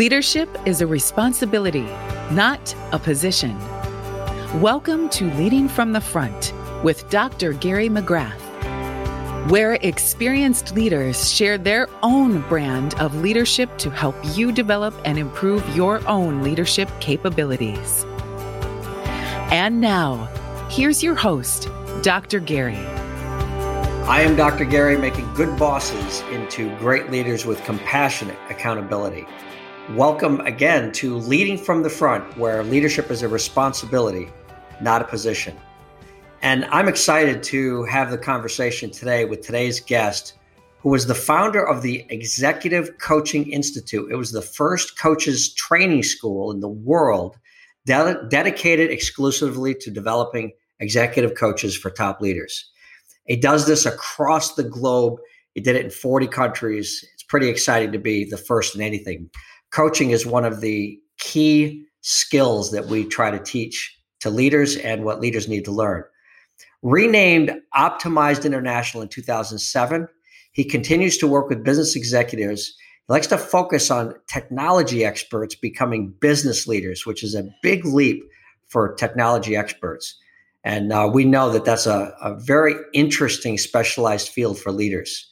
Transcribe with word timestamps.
Leadership 0.00 0.48
is 0.64 0.80
a 0.80 0.86
responsibility, 0.86 1.86
not 2.30 2.74
a 2.92 2.98
position. 2.98 3.54
Welcome 4.58 5.10
to 5.10 5.30
Leading 5.34 5.68
from 5.68 5.92
the 5.92 6.00
Front 6.00 6.54
with 6.82 7.06
Dr. 7.10 7.52
Gary 7.52 7.90
McGrath, 7.90 8.40
where 9.50 9.74
experienced 9.74 10.74
leaders 10.74 11.30
share 11.30 11.58
their 11.58 11.86
own 12.02 12.40
brand 12.48 12.94
of 12.94 13.14
leadership 13.16 13.76
to 13.76 13.90
help 13.90 14.16
you 14.34 14.52
develop 14.52 14.94
and 15.04 15.18
improve 15.18 15.76
your 15.76 16.00
own 16.08 16.42
leadership 16.42 16.88
capabilities. 17.00 18.06
And 19.52 19.82
now, 19.82 20.30
here's 20.70 21.02
your 21.02 21.14
host, 21.14 21.68
Dr. 22.00 22.40
Gary. 22.40 22.86
I 24.08 24.22
am 24.22 24.34
Dr. 24.34 24.64
Gary, 24.64 24.96
making 24.96 25.30
good 25.34 25.58
bosses 25.58 26.22
into 26.32 26.74
great 26.78 27.10
leaders 27.10 27.44
with 27.44 27.62
compassionate 27.64 28.38
accountability. 28.48 29.26
Welcome 29.96 30.38
again 30.42 30.92
to 30.92 31.16
Leading 31.16 31.58
from 31.58 31.82
the 31.82 31.90
Front, 31.90 32.38
where 32.38 32.62
leadership 32.62 33.10
is 33.10 33.22
a 33.22 33.28
responsibility, 33.28 34.28
not 34.80 35.02
a 35.02 35.04
position. 35.04 35.58
And 36.42 36.64
I'm 36.66 36.86
excited 36.86 37.42
to 37.44 37.82
have 37.86 38.12
the 38.12 38.16
conversation 38.16 38.92
today 38.92 39.24
with 39.24 39.40
today's 39.40 39.80
guest, 39.80 40.34
who 40.78 40.90
was 40.90 41.06
the 41.06 41.14
founder 41.16 41.66
of 41.66 41.82
the 41.82 42.06
Executive 42.08 42.98
Coaching 42.98 43.50
Institute. 43.50 44.12
It 44.12 44.14
was 44.14 44.30
the 44.30 44.42
first 44.42 44.96
coaches 44.96 45.52
training 45.54 46.04
school 46.04 46.52
in 46.52 46.60
the 46.60 46.68
world 46.68 47.36
de- 47.84 48.28
dedicated 48.28 48.92
exclusively 48.92 49.74
to 49.74 49.90
developing 49.90 50.52
executive 50.78 51.34
coaches 51.34 51.76
for 51.76 51.90
top 51.90 52.20
leaders. 52.20 52.70
It 53.26 53.42
does 53.42 53.66
this 53.66 53.86
across 53.86 54.54
the 54.54 54.62
globe. 54.62 55.18
It 55.56 55.64
did 55.64 55.74
it 55.74 55.84
in 55.84 55.90
40 55.90 56.28
countries. 56.28 57.04
Pretty 57.30 57.48
exciting 57.48 57.92
to 57.92 57.98
be 57.98 58.24
the 58.24 58.36
first 58.36 58.74
in 58.74 58.82
anything 58.82 59.30
coaching 59.70 60.10
is 60.10 60.26
one 60.26 60.44
of 60.44 60.60
the 60.60 61.00
key 61.18 61.84
skills 62.02 62.70
that 62.72 62.86
we 62.86 63.04
try 63.04 63.30
to 63.30 63.38
teach 63.38 63.96
to 64.20 64.30
leaders 64.30 64.76
and 64.76 65.04
what 65.04 65.20
leaders 65.20 65.48
need 65.48 65.64
to 65.64 65.72
learn. 65.72 66.04
Renamed 66.82 67.52
Optimized 67.74 68.44
International 68.44 69.02
in 69.02 69.08
2007, 69.08 70.08
he 70.52 70.64
continues 70.64 71.18
to 71.18 71.26
work 71.26 71.48
with 71.48 71.64
business 71.64 71.94
executives. 71.94 72.74
He 73.06 73.12
likes 73.12 73.26
to 73.28 73.38
focus 73.38 73.90
on 73.90 74.14
technology 74.26 75.04
experts 75.04 75.54
becoming 75.54 76.14
business 76.20 76.66
leaders, 76.66 77.06
which 77.06 77.22
is 77.22 77.34
a 77.34 77.48
big 77.62 77.84
leap 77.84 78.22
for 78.68 78.94
technology 78.94 79.56
experts. 79.56 80.16
And 80.64 80.92
uh, 80.92 81.08
we 81.12 81.24
know 81.24 81.50
that 81.50 81.64
that's 81.64 81.86
a, 81.86 82.14
a 82.20 82.34
very 82.38 82.74
interesting 82.92 83.56
specialized 83.56 84.28
field 84.28 84.58
for 84.58 84.72
leaders. 84.72 85.30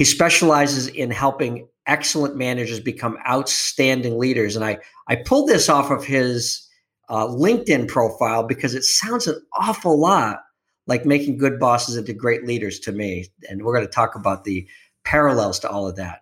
He 0.00 0.06
specializes 0.06 0.86
in 0.86 1.10
helping 1.10 1.68
excellent 1.86 2.34
managers 2.34 2.80
become 2.80 3.18
outstanding 3.28 4.18
leaders. 4.18 4.56
And 4.56 4.64
I, 4.64 4.78
I 5.08 5.16
pulled 5.16 5.50
this 5.50 5.68
off 5.68 5.90
of 5.90 6.06
his 6.06 6.66
uh, 7.10 7.26
LinkedIn 7.26 7.86
profile 7.86 8.42
because 8.42 8.74
it 8.74 8.84
sounds 8.84 9.26
an 9.26 9.38
awful 9.52 10.00
lot 10.00 10.38
like 10.86 11.04
making 11.04 11.36
good 11.36 11.60
bosses 11.60 11.98
into 11.98 12.14
great 12.14 12.46
leaders 12.46 12.80
to 12.80 12.92
me. 12.92 13.26
And 13.50 13.62
we're 13.62 13.74
going 13.74 13.86
to 13.86 13.92
talk 13.92 14.14
about 14.14 14.44
the 14.44 14.66
parallels 15.04 15.58
to 15.58 15.68
all 15.68 15.86
of 15.86 15.96
that. 15.96 16.20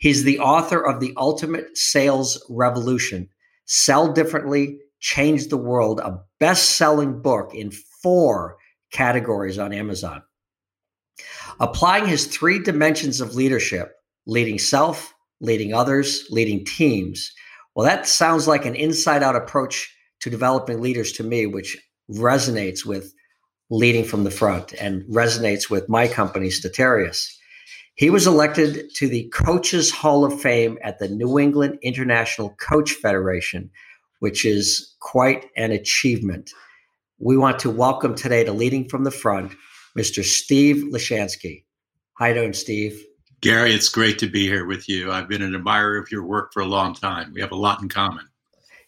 He's 0.00 0.24
the 0.24 0.40
author 0.40 0.84
of 0.84 0.98
The 0.98 1.14
Ultimate 1.16 1.78
Sales 1.78 2.44
Revolution 2.50 3.28
Sell 3.64 4.12
Differently, 4.12 4.80
Change 4.98 5.46
the 5.46 5.56
World, 5.56 6.00
a 6.00 6.20
best 6.40 6.70
selling 6.70 7.22
book 7.22 7.54
in 7.54 7.70
four 8.02 8.56
categories 8.90 9.56
on 9.56 9.72
Amazon. 9.72 10.20
Applying 11.60 12.06
his 12.06 12.26
three 12.26 12.58
dimensions 12.58 13.20
of 13.20 13.34
leadership 13.34 13.92
leading 14.26 14.58
self, 14.58 15.14
leading 15.40 15.74
others, 15.74 16.26
leading 16.30 16.64
teams. 16.64 17.32
Well, 17.74 17.86
that 17.86 18.06
sounds 18.06 18.46
like 18.46 18.66
an 18.66 18.74
inside 18.74 19.22
out 19.22 19.36
approach 19.36 19.94
to 20.20 20.30
developing 20.30 20.80
leaders 20.80 21.12
to 21.12 21.24
me, 21.24 21.46
which 21.46 21.76
resonates 22.10 22.84
with 22.84 23.12
leading 23.70 24.04
from 24.04 24.24
the 24.24 24.30
front 24.30 24.72
and 24.74 25.02
resonates 25.04 25.70
with 25.70 25.88
my 25.88 26.08
company, 26.08 26.48
Statarius. 26.48 27.28
He 27.94 28.10
was 28.10 28.26
elected 28.26 28.90
to 28.96 29.08
the 29.08 29.28
Coaches 29.28 29.90
Hall 29.90 30.24
of 30.24 30.40
Fame 30.40 30.78
at 30.82 30.98
the 30.98 31.08
New 31.08 31.38
England 31.38 31.78
International 31.82 32.56
Coach 32.60 32.92
Federation, 32.92 33.70
which 34.20 34.44
is 34.44 34.94
quite 35.00 35.46
an 35.56 35.70
achievement. 35.70 36.50
We 37.18 37.36
want 37.36 37.58
to 37.60 37.70
welcome 37.70 38.14
today 38.14 38.42
to 38.44 38.52
Leading 38.52 38.88
from 38.88 39.04
the 39.04 39.10
Front, 39.10 39.52
Mr. 39.98 40.24
Steve 40.24 40.84
Lishansky. 40.92 41.64
Hi, 42.18 42.32
doing, 42.32 42.52
Steve? 42.52 43.04
Gary, 43.40 43.72
it's 43.72 43.88
great 43.88 44.18
to 44.18 44.26
be 44.26 44.46
here 44.46 44.66
with 44.66 44.88
you. 44.88 45.10
I've 45.10 45.28
been 45.28 45.42
an 45.42 45.54
admirer 45.54 45.96
of 45.96 46.10
your 46.12 46.24
work 46.24 46.52
for 46.52 46.60
a 46.60 46.66
long 46.66 46.94
time. 46.94 47.32
We 47.32 47.40
have 47.40 47.52
a 47.52 47.56
lot 47.56 47.80
in 47.80 47.88
common. 47.88 48.28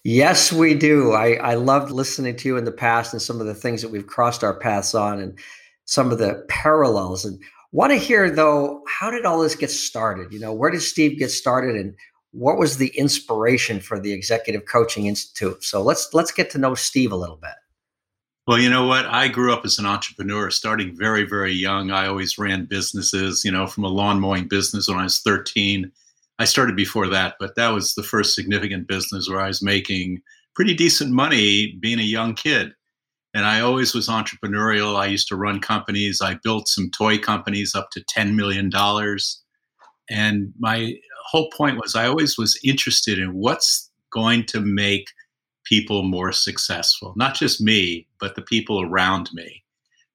Yes, 0.04 0.52
we 0.52 0.74
do. 0.74 1.12
I, 1.12 1.34
I 1.34 1.54
loved 1.54 1.90
listening 1.90 2.36
to 2.36 2.48
you 2.48 2.56
in 2.56 2.64
the 2.64 2.72
past 2.72 3.12
and 3.12 3.22
some 3.22 3.40
of 3.40 3.46
the 3.46 3.54
things 3.54 3.80
that 3.82 3.90
we've 3.90 4.06
crossed 4.06 4.44
our 4.44 4.54
paths 4.54 4.94
on 4.94 5.20
and 5.20 5.38
some 5.84 6.10
of 6.10 6.18
the 6.18 6.44
parallels. 6.48 7.24
And 7.24 7.40
want 7.70 7.92
to 7.92 7.98
hear 7.98 8.28
though, 8.28 8.82
how 8.88 9.10
did 9.10 9.24
all 9.24 9.40
this 9.40 9.54
get 9.54 9.70
started? 9.70 10.32
You 10.32 10.40
know, 10.40 10.52
where 10.52 10.70
did 10.70 10.82
Steve 10.82 11.18
get 11.18 11.30
started 11.30 11.76
and 11.76 11.94
what 12.32 12.58
was 12.58 12.78
the 12.78 12.88
inspiration 12.88 13.78
for 13.78 14.00
the 14.00 14.12
Executive 14.12 14.64
Coaching 14.66 15.06
Institute? 15.06 15.62
So 15.62 15.82
let's 15.82 16.12
let's 16.12 16.32
get 16.32 16.50
to 16.50 16.58
know 16.58 16.74
Steve 16.74 17.12
a 17.12 17.16
little 17.16 17.36
bit. 17.36 17.52
Well, 18.46 18.58
you 18.58 18.68
know 18.68 18.86
what? 18.86 19.06
I 19.06 19.28
grew 19.28 19.52
up 19.52 19.64
as 19.64 19.78
an 19.78 19.86
entrepreneur, 19.86 20.50
starting 20.50 20.96
very, 20.96 21.24
very 21.24 21.52
young. 21.52 21.92
I 21.92 22.08
always 22.08 22.38
ran 22.38 22.64
businesses, 22.64 23.44
you 23.44 23.52
know, 23.52 23.68
from 23.68 23.84
a 23.84 23.88
lawn 23.88 24.18
mowing 24.18 24.48
business 24.48 24.88
when 24.88 24.98
I 24.98 25.04
was 25.04 25.20
13. 25.20 25.92
I 26.40 26.44
started 26.44 26.74
before 26.74 27.06
that, 27.06 27.36
but 27.38 27.54
that 27.54 27.68
was 27.68 27.94
the 27.94 28.02
first 28.02 28.34
significant 28.34 28.88
business 28.88 29.28
where 29.28 29.40
I 29.40 29.46
was 29.46 29.62
making 29.62 30.22
pretty 30.56 30.74
decent 30.74 31.12
money 31.12 31.78
being 31.80 32.00
a 32.00 32.02
young 32.02 32.34
kid. 32.34 32.72
And 33.32 33.46
I 33.46 33.60
always 33.60 33.94
was 33.94 34.08
entrepreneurial. 34.08 34.96
I 34.96 35.06
used 35.06 35.28
to 35.28 35.36
run 35.36 35.60
companies. 35.60 36.20
I 36.20 36.34
built 36.42 36.66
some 36.66 36.90
toy 36.90 37.18
companies 37.18 37.76
up 37.76 37.90
to 37.92 38.04
$10 38.04 38.34
million. 38.34 38.70
And 40.10 40.52
my 40.58 40.94
whole 41.26 41.48
point 41.56 41.78
was 41.80 41.94
I 41.94 42.06
always 42.08 42.36
was 42.36 42.58
interested 42.64 43.20
in 43.20 43.34
what's 43.34 43.88
going 44.10 44.46
to 44.46 44.60
make 44.60 45.06
people 45.64 46.02
more 46.02 46.32
successful, 46.32 47.14
not 47.16 47.34
just 47.34 47.60
me, 47.60 48.06
but 48.20 48.34
the 48.34 48.42
people 48.42 48.82
around 48.82 49.30
me. 49.32 49.62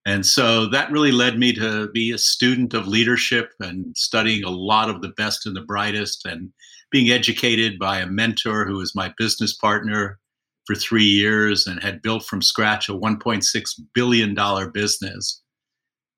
And 0.05 0.25
so 0.25 0.67
that 0.67 0.91
really 0.91 1.11
led 1.11 1.37
me 1.37 1.51
to 1.53 1.89
be 1.89 2.11
a 2.11 2.17
student 2.17 2.73
of 2.73 2.87
leadership 2.87 3.51
and 3.59 3.95
studying 3.97 4.43
a 4.43 4.49
lot 4.49 4.89
of 4.89 5.01
the 5.01 5.09
best 5.09 5.45
and 5.45 5.55
the 5.55 5.61
brightest 5.61 6.25
and 6.25 6.51
being 6.91 7.11
educated 7.11 7.77
by 7.77 7.99
a 7.99 8.07
mentor 8.07 8.65
who 8.65 8.77
was 8.77 8.95
my 8.95 9.13
business 9.17 9.53
partner 9.53 10.17
for 10.65 10.75
three 10.75 11.03
years 11.03 11.67
and 11.67 11.83
had 11.83 12.01
built 12.01 12.23
from 12.23 12.41
scratch 12.41 12.87
a 12.87 12.93
$1.6 12.93 13.65
billion 13.93 14.71
business 14.71 15.41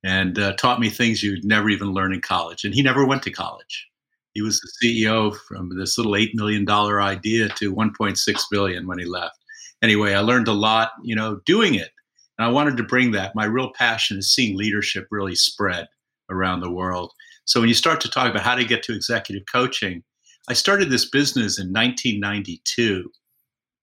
and 0.04 0.38
uh, 0.38 0.54
taught 0.54 0.80
me 0.80 0.90
things 0.90 1.24
you'd 1.24 1.44
never 1.44 1.70
even 1.70 1.92
learn 1.92 2.14
in 2.14 2.22
college. 2.22 2.64
And 2.64 2.74
he 2.74 2.82
never 2.82 3.06
went 3.06 3.24
to 3.24 3.32
college. 3.32 3.88
He 4.34 4.42
was 4.42 4.62
the 4.62 4.88
CEO 4.88 5.36
from 5.48 5.78
this 5.78 5.98
little 5.98 6.14
$8 6.14 6.30
million 6.34 6.70
idea 6.70 7.50
to 7.50 7.74
1.6 7.74 8.42
billion 8.52 8.88
when 8.88 9.00
he 9.00 9.06
left. 9.06 9.38
Anyway, 9.82 10.14
I 10.14 10.20
learned 10.20 10.48
a 10.48 10.54
lot, 10.54 10.92
you 11.04 11.16
know, 11.16 11.40
doing 11.46 11.76
it. 11.76 11.90
And 12.38 12.46
I 12.46 12.52
wanted 12.52 12.78
to 12.78 12.84
bring 12.84 13.12
that. 13.12 13.36
My 13.36 13.46
real 13.46 13.72
passion 13.74 14.18
is 14.18 14.34
seeing 14.34 14.58
leadership 14.58 15.08
really 15.12 15.36
spread 15.36 15.88
around 16.30 16.62
the 16.62 16.72
world. 16.72 17.12
So 17.46 17.60
when 17.60 17.70
you 17.70 17.76
start 17.76 18.00
to 18.02 18.10
talk 18.10 18.30
about 18.30 18.44
how 18.44 18.56
to 18.56 18.64
get 18.64 18.84
to 18.84 18.96
executive 18.96 19.44
coaching, 19.52 20.04
I 20.48 20.54
started 20.54 20.90
this 20.90 21.10
business 21.10 21.60
in 21.60 21.74
1992. 21.74 23.10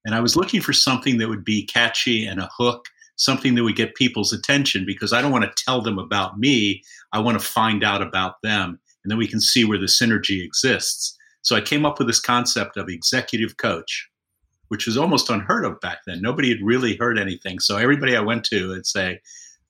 And 0.04 0.14
I 0.14 0.20
was 0.20 0.36
looking 0.36 0.60
for 0.60 0.72
something 0.72 1.18
that 1.18 1.28
would 1.28 1.44
be 1.44 1.66
catchy 1.66 2.26
and 2.26 2.40
a 2.40 2.48
hook, 2.56 2.86
something 3.16 3.56
that 3.56 3.64
would 3.64 3.76
get 3.76 3.96
people's 3.96 4.32
attention 4.32 4.86
because 4.86 5.12
I 5.12 5.20
don't 5.20 5.32
want 5.32 5.44
to 5.44 5.64
tell 5.64 5.82
them 5.82 5.98
about 5.98 6.38
me. 6.38 6.82
I 7.12 7.18
want 7.18 7.38
to 7.38 7.44
find 7.44 7.82
out 7.82 8.02
about 8.02 8.40
them 8.42 8.78
and 9.06 9.11
then 9.12 9.19
we 9.19 9.28
can 9.28 9.41
see 9.41 9.65
where 9.65 9.78
the 9.78 9.87
synergy 9.87 10.44
exists. 10.44 11.17
So 11.43 11.55
I 11.55 11.61
came 11.61 11.87
up 11.87 12.00
with 12.00 12.08
this 12.08 12.19
concept 12.19 12.76
of 12.76 12.88
executive 12.88 13.56
coach, 13.56 14.11
which 14.67 14.85
was 14.85 14.97
almost 14.97 15.31
unheard 15.31 15.64
of 15.64 15.81
back 15.81 15.99
then. 16.08 16.20
Nobody 16.20 16.49
had 16.49 16.58
really 16.61 16.97
heard 16.97 17.17
anything. 17.17 17.61
So 17.61 17.76
everybody 17.76 18.17
I 18.17 18.20
went 18.20 18.43
to 18.47 18.70
would 18.70 18.85
say, 18.85 19.20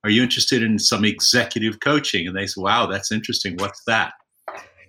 Are 0.05 0.09
you 0.09 0.23
interested 0.23 0.62
in 0.62 0.79
some 0.79 1.05
executive 1.05 1.81
coaching? 1.81 2.27
And 2.27 2.35
they 2.35 2.47
say, 2.47 2.62
Wow, 2.62 2.87
that's 2.87 3.12
interesting. 3.12 3.56
What's 3.59 3.83
that? 3.87 4.15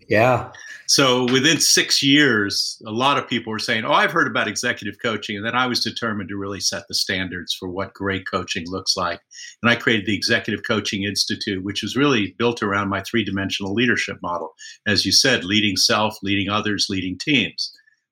Yeah. 0.08 0.50
So 0.90 1.26
within 1.26 1.60
six 1.60 2.02
years, 2.02 2.82
a 2.86 2.92
lot 2.92 3.18
of 3.18 3.28
people 3.28 3.52
were 3.52 3.60
saying, 3.60 3.84
Oh, 3.84 3.92
I've 3.92 4.14
heard 4.14 4.28
about 4.28 4.48
executive 4.48 4.96
coaching. 5.04 5.36
And 5.36 5.46
then 5.46 5.56
I 5.56 5.68
was 5.68 5.84
determined 5.84 6.30
to 6.30 6.38
really 6.38 6.62
set 6.62 6.84
the 6.88 6.96
standards 6.96 7.54
for 7.54 7.70
what 7.70 7.94
great 7.94 8.24
coaching 8.26 8.64
looks 8.68 8.96
like. 8.96 9.20
And 9.62 9.70
I 9.70 9.76
created 9.76 10.06
the 10.06 10.16
Executive 10.16 10.64
Coaching 10.66 11.04
Institute, 11.04 11.64
which 11.64 11.84
was 11.84 11.98
really 11.98 12.36
built 12.38 12.64
around 12.64 12.88
my 12.88 13.02
three 13.02 13.26
dimensional 13.26 13.74
leadership 13.74 14.18
model. 14.22 14.54
As 14.88 15.06
you 15.06 15.12
said, 15.12 15.44
leading 15.44 15.76
self, 15.76 16.16
leading 16.24 16.50
others, 16.50 16.88
leading 16.90 17.18
teams, 17.20 17.70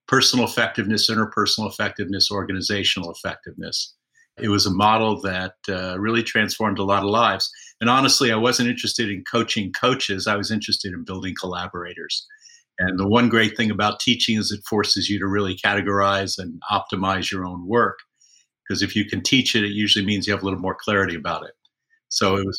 personal 0.10 0.46
effectiveness, 0.46 1.10
interpersonal 1.10 1.72
effectiveness, 1.72 2.30
organizational 2.30 3.10
effectiveness. 3.10 3.96
It 4.38 4.50
was 4.50 4.66
a 4.66 4.74
model 4.74 5.22
that 5.22 5.54
uh, 5.70 5.98
really 5.98 6.24
transformed 6.24 6.80
a 6.80 6.84
lot 6.84 7.04
of 7.04 7.10
lives. 7.10 7.50
And 7.80 7.90
honestly, 7.90 8.34
I 8.34 8.36
wasn't 8.36 8.68
interested 8.68 9.10
in 9.10 9.24
coaching 9.32 9.72
coaches. 9.72 10.28
I 10.28 10.36
was 10.36 10.52
interested 10.52 10.92
in 10.92 11.06
building 11.06 11.36
collaborators 11.40 12.28
And 12.78 13.00
the 13.00 13.08
one 13.08 13.30
great 13.30 13.56
thing 13.56 13.72
about 13.72 14.00
teaching 14.00 14.38
is 14.38 14.52
it 14.52 14.66
forces 14.66 15.10
you 15.10 15.20
to 15.20 15.28
really 15.28 15.56
categorize 15.56 16.38
and 16.38 16.62
optimize 16.72 17.32
your 17.32 17.46
own 17.46 17.68
work. 17.68 17.98
Because 18.68 18.82
if 18.82 18.96
you 18.96 19.06
can 19.06 19.22
teach 19.22 19.56
it, 19.56 19.64
it 19.64 19.72
usually 19.72 20.06
means 20.06 20.28
you 20.28 20.34
have 20.34 20.42
a 20.42 20.46
little 20.46 20.60
more 20.60 20.76
clarity 20.76 21.16
about 21.16 21.44
it. 21.44 21.52
So 22.10 22.38
it 22.38 22.46
was. 22.46 22.58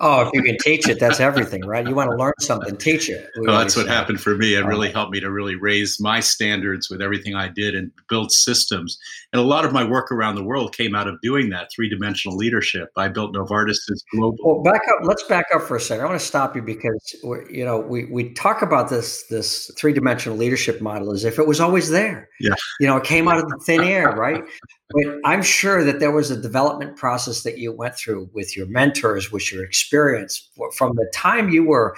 Oh, 0.00 0.22
if 0.22 0.30
you 0.32 0.42
can 0.42 0.56
teach 0.58 0.88
it, 0.88 1.00
that's 1.00 1.18
everything, 1.18 1.64
right? 1.66 1.86
You 1.86 1.94
want 1.94 2.10
to 2.10 2.16
learn 2.16 2.32
something, 2.40 2.76
teach 2.76 3.08
it. 3.08 3.30
Well, 3.36 3.58
that's 3.58 3.74
what 3.74 3.88
happened 3.88 4.20
for 4.20 4.36
me. 4.36 4.54
It 4.54 4.64
really 4.64 4.88
uh-huh. 4.88 4.98
helped 4.98 5.12
me 5.12 5.20
to 5.20 5.30
really 5.30 5.56
raise 5.56 5.98
my 5.98 6.20
standards 6.20 6.88
with 6.90 7.00
everything 7.02 7.34
I 7.34 7.48
did 7.48 7.74
and 7.74 7.90
build 8.08 8.30
systems. 8.30 8.98
And 9.32 9.40
a 9.40 9.44
lot 9.44 9.64
of 9.64 9.72
my 9.72 9.82
work 9.82 10.12
around 10.12 10.36
the 10.36 10.44
world 10.44 10.76
came 10.76 10.94
out 10.94 11.08
of 11.08 11.20
doing 11.22 11.50
that 11.50 11.68
three 11.74 11.88
dimensional 11.88 12.36
leadership. 12.36 12.90
I 12.96 13.08
built 13.08 13.34
Novartis's 13.34 14.04
global. 14.14 14.36
Well, 14.44 14.62
back 14.62 14.82
up. 14.88 15.00
Let's 15.04 15.22
back 15.24 15.46
up 15.54 15.62
for 15.62 15.76
a 15.76 15.80
second. 15.80 16.04
I 16.04 16.08
want 16.08 16.20
to 16.20 16.26
stop 16.26 16.54
you 16.54 16.62
because 16.62 17.16
you 17.50 17.64
know 17.64 17.80
we 17.80 18.04
we 18.06 18.32
talk 18.34 18.62
about 18.62 18.90
this 18.90 19.24
this 19.28 19.70
three 19.76 19.92
dimensional 19.92 20.36
leadership 20.36 20.80
model 20.80 21.12
as 21.12 21.24
if 21.24 21.38
it 21.38 21.46
was 21.46 21.60
always 21.60 21.90
there. 21.90 22.28
Yeah. 22.40 22.54
You 22.78 22.86
know, 22.86 22.98
it 22.98 23.04
came 23.04 23.26
out 23.26 23.38
of 23.38 23.48
the 23.48 23.58
thin 23.64 23.82
air, 23.82 24.10
right? 24.12 24.44
But 24.92 25.14
I'm 25.24 25.42
sure 25.42 25.84
that 25.84 26.00
there 26.00 26.10
was 26.10 26.30
a 26.30 26.40
development 26.40 26.96
process 26.96 27.42
that 27.44 27.58
you 27.58 27.72
went 27.72 27.96
through 27.96 28.28
with 28.32 28.56
your 28.56 28.66
mentors, 28.82 29.30
with 29.30 29.52
your 29.52 29.64
experience 29.64 30.48
from 30.72 30.96
the 30.96 31.08
time 31.14 31.50
you 31.50 31.64
were, 31.64 31.96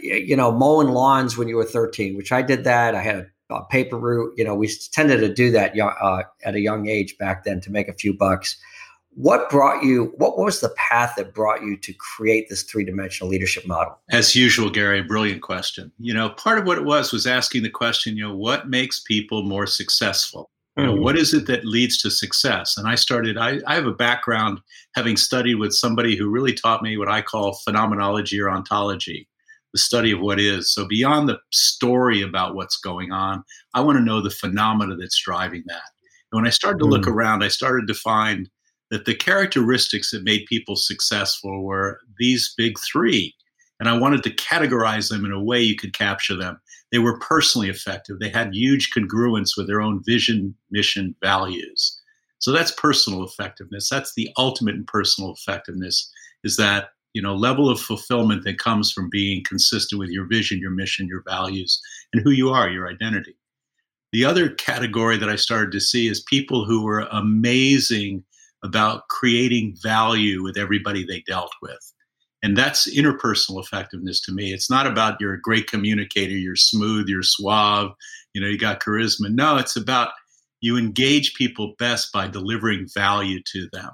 you 0.00 0.36
know, 0.36 0.52
mowing 0.52 0.88
lawns 0.88 1.36
when 1.38 1.48
you 1.48 1.56
were 1.56 1.64
13, 1.64 2.16
which 2.16 2.30
I 2.30 2.42
did 2.42 2.64
that. 2.64 2.94
I 2.94 3.00
had 3.00 3.26
a 3.48 3.62
paper 3.64 3.96
route. 3.96 4.34
You 4.36 4.44
know, 4.44 4.54
we 4.54 4.70
tended 4.92 5.20
to 5.20 5.32
do 5.32 5.50
that 5.52 5.78
uh, 5.78 6.22
at 6.44 6.54
a 6.54 6.60
young 6.60 6.88
age 6.88 7.16
back 7.16 7.44
then 7.44 7.60
to 7.62 7.70
make 7.70 7.88
a 7.88 7.94
few 7.94 8.12
bucks. 8.12 8.56
What 9.14 9.50
brought 9.50 9.82
you? 9.82 10.12
What 10.18 10.38
was 10.38 10.60
the 10.60 10.68
path 10.76 11.14
that 11.16 11.34
brought 11.34 11.62
you 11.62 11.76
to 11.78 11.92
create 11.94 12.48
this 12.48 12.62
three-dimensional 12.62 13.28
leadership 13.28 13.66
model? 13.66 13.98
As 14.10 14.36
usual, 14.36 14.70
Gary, 14.70 15.02
brilliant 15.02 15.42
question. 15.42 15.90
You 15.98 16.14
know, 16.14 16.30
part 16.30 16.58
of 16.58 16.66
what 16.66 16.78
it 16.78 16.84
was 16.84 17.12
was 17.12 17.26
asking 17.26 17.64
the 17.64 17.70
question, 17.70 18.16
you 18.16 18.28
know, 18.28 18.36
what 18.36 18.68
makes 18.68 19.00
people 19.00 19.42
more 19.42 19.66
successful? 19.66 20.50
You 20.76 20.86
know, 20.86 20.92
mm-hmm. 20.94 21.02
what 21.02 21.18
is 21.18 21.34
it 21.34 21.46
that 21.46 21.64
leads 21.64 21.98
to 21.98 22.10
success? 22.10 22.76
And 22.76 22.86
I 22.86 22.94
started, 22.94 23.36
I, 23.36 23.60
I 23.66 23.74
have 23.74 23.86
a 23.86 23.92
background 23.92 24.60
having 24.94 25.16
studied 25.16 25.56
with 25.56 25.72
somebody 25.72 26.16
who 26.16 26.30
really 26.30 26.52
taught 26.52 26.82
me 26.82 26.96
what 26.96 27.08
I 27.08 27.22
call 27.22 27.54
phenomenology 27.64 28.40
or 28.40 28.48
ontology, 28.48 29.28
the 29.72 29.80
study 29.80 30.12
of 30.12 30.20
what 30.20 30.38
is. 30.38 30.72
So 30.72 30.86
beyond 30.86 31.28
the 31.28 31.38
story 31.50 32.22
about 32.22 32.54
what's 32.54 32.76
going 32.76 33.10
on, 33.10 33.42
I 33.74 33.80
want 33.80 33.98
to 33.98 34.04
know 34.04 34.20
the 34.22 34.30
phenomena 34.30 34.96
that's 34.96 35.20
driving 35.22 35.64
that. 35.66 35.82
And 36.32 36.38
when 36.38 36.46
I 36.46 36.50
started 36.50 36.78
to 36.78 36.86
look 36.86 37.02
mm. 37.02 37.12
around, 37.12 37.42
I 37.42 37.48
started 37.48 37.86
to 37.88 37.94
find 37.94 38.48
that 38.90 39.04
the 39.04 39.14
characteristics 39.14 40.10
that 40.10 40.24
made 40.24 40.46
people 40.46 40.76
successful 40.76 41.62
were 41.62 42.00
these 42.18 42.54
big 42.56 42.76
three. 42.78 43.34
And 43.80 43.88
I 43.88 43.98
wanted 43.98 44.22
to 44.24 44.30
categorize 44.30 45.08
them 45.08 45.24
in 45.24 45.32
a 45.32 45.42
way 45.42 45.60
you 45.60 45.76
could 45.76 45.92
capture 45.92 46.36
them. 46.36 46.60
They 46.92 46.98
were 46.98 47.18
personally 47.18 47.68
effective. 47.68 48.18
They 48.18 48.30
had 48.30 48.54
huge 48.54 48.90
congruence 48.96 49.56
with 49.56 49.66
their 49.66 49.80
own 49.80 50.02
vision, 50.04 50.54
mission, 50.70 51.14
values. 51.22 52.00
So 52.38 52.52
that's 52.52 52.72
personal 52.72 53.24
effectiveness. 53.24 53.88
That's 53.88 54.14
the 54.14 54.30
ultimate 54.38 54.74
in 54.74 54.84
personal 54.84 55.32
effectiveness 55.32 56.10
is 56.42 56.56
that, 56.56 56.88
you 57.12 57.20
know, 57.20 57.34
level 57.34 57.68
of 57.68 57.80
fulfillment 57.80 58.44
that 58.44 58.58
comes 58.58 58.90
from 58.90 59.10
being 59.10 59.44
consistent 59.44 59.98
with 59.98 60.10
your 60.10 60.26
vision, 60.26 60.58
your 60.58 60.70
mission, 60.70 61.06
your 61.06 61.22
values, 61.28 61.80
and 62.12 62.22
who 62.22 62.30
you 62.30 62.50
are, 62.50 62.68
your 62.68 62.88
identity. 62.88 63.36
The 64.12 64.24
other 64.24 64.48
category 64.48 65.18
that 65.18 65.28
I 65.28 65.36
started 65.36 65.70
to 65.72 65.80
see 65.80 66.08
is 66.08 66.22
people 66.22 66.64
who 66.64 66.82
were 66.82 67.06
amazing 67.12 68.24
about 68.64 69.08
creating 69.08 69.76
value 69.82 70.42
with 70.42 70.56
everybody 70.56 71.04
they 71.04 71.22
dealt 71.26 71.52
with. 71.62 71.92
And 72.42 72.56
that's 72.56 72.88
interpersonal 72.96 73.62
effectiveness 73.62 74.20
to 74.22 74.32
me. 74.32 74.52
It's 74.52 74.70
not 74.70 74.86
about 74.86 75.20
you're 75.20 75.34
a 75.34 75.40
great 75.40 75.66
communicator, 75.66 76.32
you're 76.32 76.56
smooth, 76.56 77.08
you're 77.08 77.22
suave, 77.22 77.92
you 78.32 78.40
know, 78.40 78.48
you 78.48 78.58
got 78.58 78.80
charisma. 78.80 79.30
No, 79.30 79.58
it's 79.58 79.76
about 79.76 80.10
you 80.60 80.76
engage 80.76 81.34
people 81.34 81.74
best 81.78 82.12
by 82.12 82.28
delivering 82.28 82.88
value 82.94 83.40
to 83.52 83.68
them. 83.72 83.90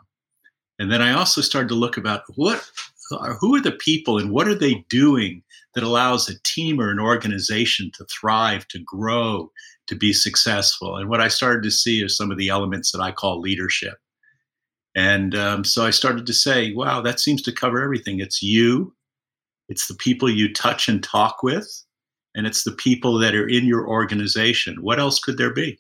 And 0.79 0.93
then 0.93 1.03
I 1.03 1.13
also 1.13 1.41
started 1.41 1.69
to 1.69 1.75
look 1.75 1.97
about 1.97 2.23
what 2.37 2.69
uh, 3.13 3.35
who 3.41 3.55
are 3.55 3.61
the 3.61 3.73
people 3.73 4.19
and 4.19 4.31
what 4.31 4.49
are 4.49 4.55
they 4.55 4.85
doing 4.89 5.43
that 5.75 5.85
allows 5.85 6.29
a 6.29 6.41
team 6.43 6.81
or 6.81 6.91
an 6.91 6.99
organization 6.99 7.91
to 7.95 8.05
thrive, 8.07 8.67
to 8.69 8.81
grow, 8.85 9.51
to 9.87 9.95
be 9.95 10.13
successful. 10.13 10.97
And 10.97 11.09
what 11.09 11.21
I 11.21 11.29
started 11.29 11.63
to 11.63 11.71
see 11.71 12.03
are 12.03 12.09
some 12.09 12.31
of 12.31 12.39
the 12.39 12.49
elements 12.49 12.93
that 12.93 13.01
I 13.01 13.13
call 13.13 13.41
leadership. 13.41 13.95
And 14.97 15.35
um, 15.35 15.63
so 15.63 15.85
I 15.85 15.91
started 15.91 16.27
to 16.27 16.33
say, 16.33 16.73
wow, 16.73 17.03
that 17.03 17.21
seems 17.21 17.43
to 17.43 17.53
cover 17.53 17.83
everything. 17.83 18.19
It's 18.19 18.43
you, 18.43 18.95
it's 19.69 19.89
the 19.89 19.95
people 19.95 20.31
you 20.31 20.53
touch 20.53 20.89
and 20.89 21.03
talk 21.03 21.43
with, 21.43 21.69
and 22.35 22.47
it's 22.47 22.65
the 22.65 22.73
people 22.73 23.19
that 23.19 23.35
are 23.35 23.47
in 23.47 23.67
your 23.67 23.87
organization. 23.87 24.77
What 24.81 24.99
else 24.99 25.21
could 25.21 25.37
there 25.37 25.53
be? 25.53 25.79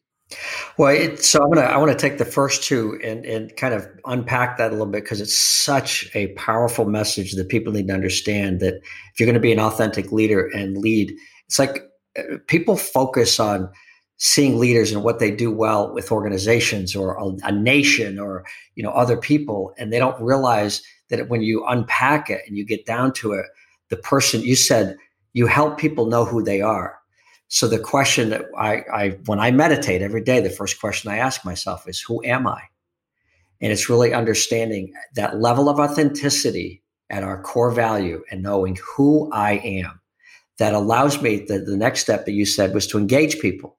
Well, 0.77 0.95
it, 0.95 1.25
so 1.25 1.43
I'm 1.43 1.51
gonna 1.51 1.67
I 1.67 1.77
want 1.79 1.93
to 1.93 1.99
take 1.99 2.19
the 2.19 2.25
first 2.25 2.65
two 2.65 2.99
and 3.03 3.25
and 3.25 3.57
kind 3.57 3.73
of 3.73 3.87
unpack 4.07 4.59
that 4.59 4.71
a 4.71 4.73
little 4.73 4.87
bit 4.87 5.05
because 5.05 5.21
it's 5.21 5.39
such 5.39 6.11
a 6.15 6.33
powerful 6.35 6.85
message 6.85 7.35
that 7.35 7.49
people 7.49 7.73
need 7.73 7.87
to 7.89 7.95
understand 7.95 8.61
that 8.61 8.75
if 8.75 9.21
you're 9.21 9.27
going 9.27 9.35
to 9.35 9.41
be 9.41 9.53
an 9.53 9.61
authentic 9.61 10.11
leader 10.11 10.51
and 10.53 10.77
lead, 10.77 11.15
it's 11.47 11.61
like 11.61 11.85
uh, 12.19 12.39
people 12.49 12.77
focus 12.77 13.39
on 13.39 13.71
seeing 14.19 14.59
leaders 14.59 14.93
and 14.93 15.03
what 15.03 15.19
they 15.19 15.31
do 15.31 15.51
well 15.51 15.93
with 15.93 16.11
organizations 16.11 16.97
or 16.97 17.17
a, 17.17 17.27
a, 17.45 17.53
nation 17.53 18.19
or 18.19 18.45
you 18.75 18.83
know 18.83 18.91
other 18.91 19.17
people 19.17 19.75
and 19.77 19.93
they 19.93 19.99
don't 19.99 20.21
realize 20.21 20.83
that 21.09 21.29
when 21.29 21.43
you 21.43 21.65
unpack 21.67 22.31
it 22.31 22.41
and 22.47 22.57
you 22.57 22.65
get 22.65 22.87
down 22.87 23.13
to 23.13 23.33
it 23.33 23.45
the 23.91 23.97
person 23.97 24.43
you 24.43 24.57
said 24.57 24.97
you 25.37 25.47
help 25.47 25.77
people 25.77 26.07
know 26.07 26.25
who 26.25 26.43
they 26.43 26.63
are. 26.63 26.99
So 27.49 27.69
the 27.69 27.79
question 27.79 28.31
that 28.31 28.47
I, 28.59 28.85
I 28.93 29.09
when 29.27 29.39
i 29.39 29.51
meditate 29.51 30.03
every 30.03 30.23
day 30.23 30.41
the 30.41 30.51
first 30.51 30.81
question 30.81 31.11
i 31.13 31.19
ask 31.19 31.45
myself 31.45 31.87
is 31.87 32.01
who 32.01 32.25
am 32.25 32.47
i? 32.47 32.63
And 33.61 33.71
it's 33.71 33.91
really 33.91 34.15
understanding 34.15 34.93
that 35.15 35.41
level 35.41 35.69
of 35.69 35.79
authenticity 35.79 36.83
at 37.11 37.23
our 37.23 37.41
core 37.43 37.71
value 37.71 38.23
and 38.31 38.43
knowing 38.43 38.79
who 38.97 39.31
i 39.31 39.53
am 39.59 40.01
that 40.59 40.75
allows 40.75 41.21
me 41.23 41.45
the, 41.47 41.59
the 41.59 41.77
next 41.77 42.01
step 42.01 42.25
that 42.25 42.33
you 42.33 42.47
said 42.47 42.75
was 42.75 42.87
to 42.89 42.99
engage 42.99 43.39
people 43.39 43.77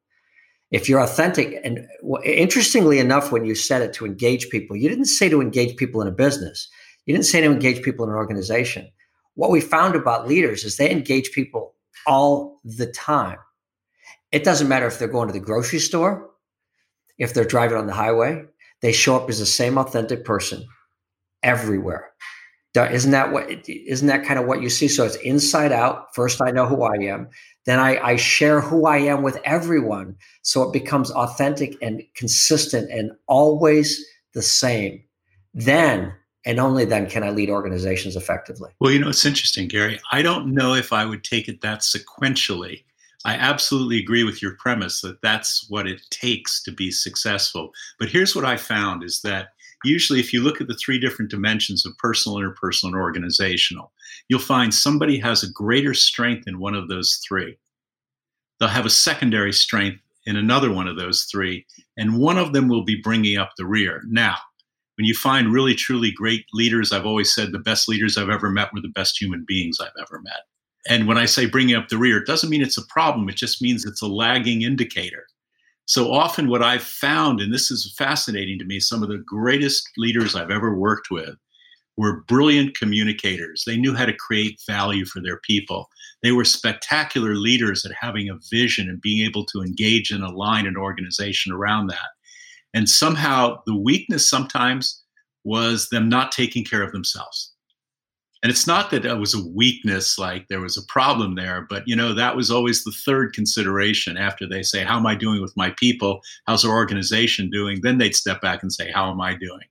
if 0.72 0.90
you're 0.90 1.02
authentic 1.02 1.60
and 1.64 1.88
interestingly 2.26 3.00
enough 3.00 3.32
when 3.32 3.46
you 3.46 3.56
said 3.56 3.82
it 3.82 3.94
to 3.94 4.06
engage 4.06 4.50
people 4.50 4.76
you 4.76 4.90
didn't 4.90 5.06
say 5.06 5.30
to 5.30 5.42
engage 5.42 5.76
people 5.78 6.02
in 6.02 6.08
a 6.08 6.12
business. 6.12 6.70
You 7.06 7.14
didn't 7.14 7.26
say 7.26 7.40
to 7.40 7.48
engage 7.48 7.84
people 7.84 8.04
in 8.06 8.12
an 8.12 8.18
organization. 8.18 8.90
What 9.36 9.50
we 9.50 9.62
found 9.62 9.96
about 9.96 10.28
leaders 10.28 10.66
is 10.66 10.76
they 10.76 10.92
engage 10.92 11.32
people 11.32 11.74
all 12.06 12.60
the 12.66 12.88
time. 12.88 13.38
It 14.34 14.44
doesn't 14.44 14.68
matter 14.68 14.88
if 14.88 15.00
they're 15.00 15.08
going 15.08 15.28
to 15.28 15.34
the 15.34 15.40
grocery 15.40 15.80
store 15.80 16.30
if 17.18 17.34
they're 17.34 17.46
driving 17.46 17.78
on 17.78 17.88
the 17.88 17.94
highway 17.94 18.44
they 18.82 18.92
show 18.92 19.16
up 19.16 19.30
as 19.30 19.40
the 19.40 19.46
same 19.46 19.78
authentic 19.78 20.24
person 20.26 20.66
everywhere 21.44 22.12
isn't 22.86 23.12
that 23.12 23.32
what 23.32 23.50
isn't 23.68 24.08
that 24.08 24.26
kind 24.26 24.40
of 24.40 24.46
what 24.46 24.62
you 24.62 24.70
see? 24.70 24.88
So 24.88 25.06
it's 25.06 25.16
inside 25.18 25.72
out. 25.72 26.14
First 26.14 26.42
i 26.42 26.52
know 26.52 26.66
who 26.66 26.84
i 26.84 26.96
am. 26.96 27.30
Then 27.66 27.80
I, 27.80 27.98
I 27.98 28.16
share 28.16 28.62
who 28.62 28.86
i 28.86 28.98
am 28.98 29.24
with 29.24 29.38
everyone. 29.44 30.16
So 30.42 30.64
it 30.64 30.74
becomes 30.74 31.12
authentic 31.12 31.76
and 31.82 32.02
consistent 32.16 32.92
and 32.92 33.12
always 33.28 34.04
the 34.34 34.42
same. 34.42 35.04
Then 35.54 36.14
and 36.46 36.60
only 36.60 36.86
then 36.86 37.10
can 37.10 37.24
i 37.24 37.30
lead 37.30 37.50
organizations 37.50 38.16
effectively. 38.16 38.72
Well 38.80 38.92
you 38.92 39.00
know 39.00 39.10
it's 39.10 39.26
interesting 39.26 39.68
gary. 39.68 40.00
I 40.12 40.22
don't 40.22 40.54
know 40.54 40.74
if 40.74 40.92
i 40.94 41.06
would 41.06 41.24
take 41.24 41.48
it 41.48 41.62
that 41.62 41.80
sequentially. 41.80 42.84
I 43.26 43.34
absolutely 43.34 44.00
agree 44.00 44.24
with 44.24 44.42
your 44.42 44.56
premise 44.56 45.02
that 45.02 45.22
that's 45.22 45.66
what 45.70 45.88
it 45.88 46.02
takes 46.12 46.64
to 46.64 46.72
be 46.72 46.92
successful. 46.92 47.72
But 48.00 48.10
here's 48.10 48.36
what 48.36 48.46
I 48.46 48.56
found 48.56 49.04
is 49.04 49.22
that 49.22 49.50
usually 49.84 50.20
if 50.20 50.34
you 50.34 50.42
look 50.42 50.62
at 50.62 50.68
the 50.68 50.76
three 50.76 51.00
different 51.00 51.32
dimensions 51.32 51.86
of 51.86 51.98
personal, 51.98 52.38
interpersonal, 52.40 52.88
and 52.88 52.96
organizational, 52.96 53.92
you'll 54.28 54.40
find 54.40 54.74
somebody 54.74 55.20
has 55.20 55.44
a 55.44 55.52
greater 55.52 55.94
strength 55.94 56.48
in 56.48 56.60
one 56.60 56.76
of 56.76 56.88
those 56.88 57.22
three. 57.28 57.58
They'll 58.60 58.70
have 58.70 58.86
a 58.86 58.90
secondary 58.90 59.54
strength 59.54 60.02
in 60.26 60.36
another 60.36 60.72
one 60.72 60.88
of 60.88 60.98
those 60.98 61.24
three, 61.32 61.66
and 61.98 62.20
one 62.20 62.38
of 62.38 62.54
them 62.54 62.68
will 62.68 62.84
be 62.84 63.02
bringing 63.02 63.38
up 63.38 63.52
the 63.58 63.66
rear. 63.66 64.02
Now, 64.08 64.36
when 64.98 65.06
you 65.06 65.14
find 65.14 65.54
really 65.54 65.76
truly 65.76 66.12
great 66.12 66.46
leaders, 66.54 66.92
I've 66.92 67.06
always 67.06 67.34
said 67.34 67.52
the 67.52 67.60
best 67.60 67.88
leaders 67.88 68.18
I've 68.18 68.30
ever 68.30 68.50
met 68.50 68.74
were 68.74 68.82
the 68.82 68.90
best 68.90 69.22
human 69.22 69.46
beings 69.48 69.80
I've 69.80 69.90
ever 70.02 70.20
met. 70.22 70.42
And 70.90 71.08
when 71.08 71.18
I 71.18 71.26
say 71.26 71.46
bringing 71.46 71.76
up 71.76 71.90
the 71.90 71.98
rear, 71.98 72.18
it 72.18 72.26
doesn't 72.26 72.50
mean 72.50 72.62
it's 72.62 72.78
a 72.78 72.86
problem, 72.88 73.30
it 73.30 73.36
just 73.36 73.62
means 73.62 73.86
it's 73.86 74.02
a 74.02 74.08
lagging 74.08 74.64
indicator. 74.64 75.28
So 75.88 76.12
often, 76.12 76.50
what 76.50 76.62
I've 76.62 76.84
found, 76.84 77.40
and 77.40 77.54
this 77.54 77.72
is 77.72 77.94
fascinating 77.98 78.60
to 78.60 78.66
me, 78.66 78.78
some 78.80 79.04
of 79.04 79.10
the 79.10 79.24
greatest 79.26 79.90
leaders 79.98 80.36
I've 80.36 80.52
ever 80.52 80.78
worked 80.78 81.08
with 81.10 81.36
were 81.96 82.24
brilliant 82.28 82.78
communicators. 82.78 83.64
They 83.66 83.78
knew 83.78 83.96
how 83.96 84.06
to 84.06 84.14
create 84.14 84.62
value 84.68 85.06
for 85.06 85.22
their 85.22 85.40
people. 85.40 85.88
They 86.22 86.34
were 86.34 86.44
spectacular 86.44 87.36
leaders 87.36 87.86
at 87.86 87.94
having 87.98 88.30
a 88.30 88.38
vision 88.52 88.90
and 88.90 89.02
being 89.02 89.26
able 89.26 89.46
to 89.46 89.62
engage 89.62 90.12
and 90.12 90.24
align 90.24 90.68
an 90.68 90.76
organization 90.76 91.54
around 91.54 91.88
that. 91.88 92.10
And 92.74 92.90
somehow, 92.90 93.62
the 93.66 93.76
weakness 93.76 94.30
sometimes 94.30 95.02
was 95.46 95.88
them 95.90 96.10
not 96.10 96.34
taking 96.34 96.66
care 96.66 96.84
of 96.84 96.92
themselves. 96.92 97.54
And 98.44 98.52
it's 98.52 98.68
not 98.68 98.92
that 98.92 99.06
it 99.06 99.16
was 99.16 99.34
a 99.34 99.48
weakness, 99.50 100.20
like 100.20 100.48
there 100.48 100.62
was 100.62 100.78
a 100.78 100.86
problem 100.88 101.36
there, 101.36 101.66
but 101.70 101.84
you 101.88 101.96
know, 101.96 102.14
that 102.14 102.36
was 102.36 102.52
always 102.52 102.84
the 102.84 102.96
third 103.06 103.34
consideration 103.34 104.16
after 104.16 104.48
they 104.48 104.62
say, 104.62 104.84
How 104.84 104.98
am 104.98 105.08
I 105.08 105.16
doing 105.16 105.42
with 105.42 105.58
my 105.58 105.74
people? 105.78 106.22
How's 106.46 106.64
our 106.64 106.76
organization 106.76 107.50
doing? 107.50 107.80
Then 107.82 107.98
they'd 107.98 108.16
step 108.16 108.42
back 108.42 108.62
and 108.62 108.72
say, 108.72 108.92
How 108.92 109.10
am 109.12 109.20
I 109.20 109.36
doing? 109.36 109.68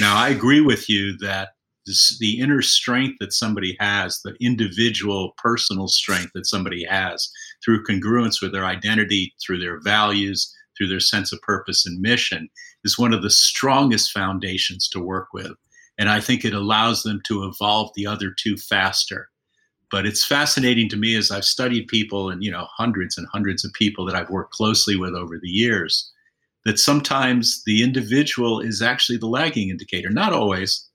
Now, 0.00 0.16
I 0.16 0.28
agree 0.28 0.60
with 0.60 0.88
you 0.88 1.16
that 1.18 1.50
this, 1.86 2.16
the 2.18 2.38
inner 2.38 2.62
strength 2.62 3.16
that 3.20 3.32
somebody 3.32 3.76
has, 3.80 4.20
the 4.22 4.36
individual 4.40 5.34
personal 5.38 5.88
strength 5.88 6.30
that 6.34 6.46
somebody 6.46 6.84
has 6.84 7.30
through 7.64 7.84
congruence 7.84 8.40
with 8.40 8.52
their 8.52 8.64
identity, 8.64 9.34
through 9.44 9.58
their 9.58 9.80
values, 9.80 10.54
through 10.76 10.88
their 10.88 11.00
sense 11.00 11.32
of 11.32 11.40
purpose 11.42 11.84
and 11.86 12.00
mission, 12.00 12.48
is 12.84 12.98
one 12.98 13.12
of 13.12 13.22
the 13.22 13.30
strongest 13.30 14.12
foundations 14.12 14.88
to 14.88 15.00
work 15.00 15.28
with. 15.32 15.52
And 15.98 16.08
I 16.08 16.20
think 16.20 16.44
it 16.44 16.54
allows 16.54 17.02
them 17.02 17.20
to 17.26 17.44
evolve 17.44 17.90
the 17.94 18.06
other 18.06 18.30
two 18.30 18.56
faster. 18.56 19.28
But 19.90 20.06
it's 20.06 20.24
fascinating 20.24 20.88
to 20.90 20.96
me 20.96 21.16
as 21.16 21.30
I've 21.30 21.44
studied 21.44 21.88
people 21.88 22.30
and, 22.30 22.42
you 22.42 22.50
know, 22.50 22.66
hundreds 22.76 23.16
and 23.18 23.26
hundreds 23.32 23.64
of 23.64 23.72
people 23.72 24.04
that 24.06 24.14
I've 24.14 24.30
worked 24.30 24.52
closely 24.52 24.96
with 24.96 25.14
over 25.14 25.38
the 25.38 25.48
years, 25.48 26.10
that 26.64 26.78
sometimes 26.78 27.62
the 27.64 27.82
individual 27.82 28.60
is 28.60 28.82
actually 28.82 29.18
the 29.18 29.26
lagging 29.26 29.70
indicator. 29.70 30.10
Not 30.10 30.32
always. 30.32 30.86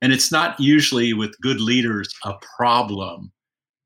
And 0.00 0.12
it's 0.12 0.30
not 0.30 0.58
usually 0.60 1.12
with 1.12 1.40
good 1.40 1.60
leaders 1.60 2.08
a 2.24 2.34
problem, 2.56 3.32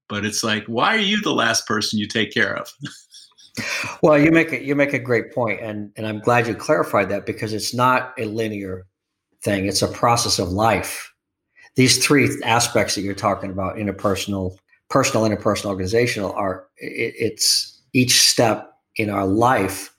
but 0.08 0.24
it's 0.24 0.44
like, 0.44 0.64
why 0.66 0.94
are 0.94 0.98
you 0.98 1.22
the 1.22 1.32
last 1.32 1.66
person 1.66 1.98
you 1.98 2.06
take 2.06 2.32
care 2.32 2.54
of? 2.56 2.70
well, 4.02 4.18
you 4.18 4.30
make 4.30 4.52
a, 4.52 4.62
you 4.62 4.74
make 4.74 4.92
a 4.92 4.98
great 4.98 5.32
point, 5.32 5.60
and 5.60 5.92
and 5.96 6.06
I'm 6.06 6.20
glad 6.20 6.46
you 6.46 6.54
clarified 6.54 7.08
that 7.10 7.26
because 7.26 7.52
it's 7.52 7.74
not 7.74 8.12
a 8.18 8.24
linear 8.24 8.86
thing; 9.42 9.66
it's 9.66 9.82
a 9.82 9.88
process 9.88 10.38
of 10.38 10.50
life. 10.50 11.12
These 11.76 12.04
three 12.04 12.28
aspects 12.44 12.94
that 12.94 13.02
you're 13.02 13.14
talking 13.14 13.50
about 13.50 13.76
interpersonal, 13.76 14.56
personal, 14.88 15.28
interpersonal, 15.28 15.66
organizational 15.66 16.32
are 16.32 16.66
it, 16.76 17.14
it's 17.16 17.80
each 17.92 18.20
step 18.28 18.72
in 18.96 19.10
our 19.10 19.26
life 19.26 19.94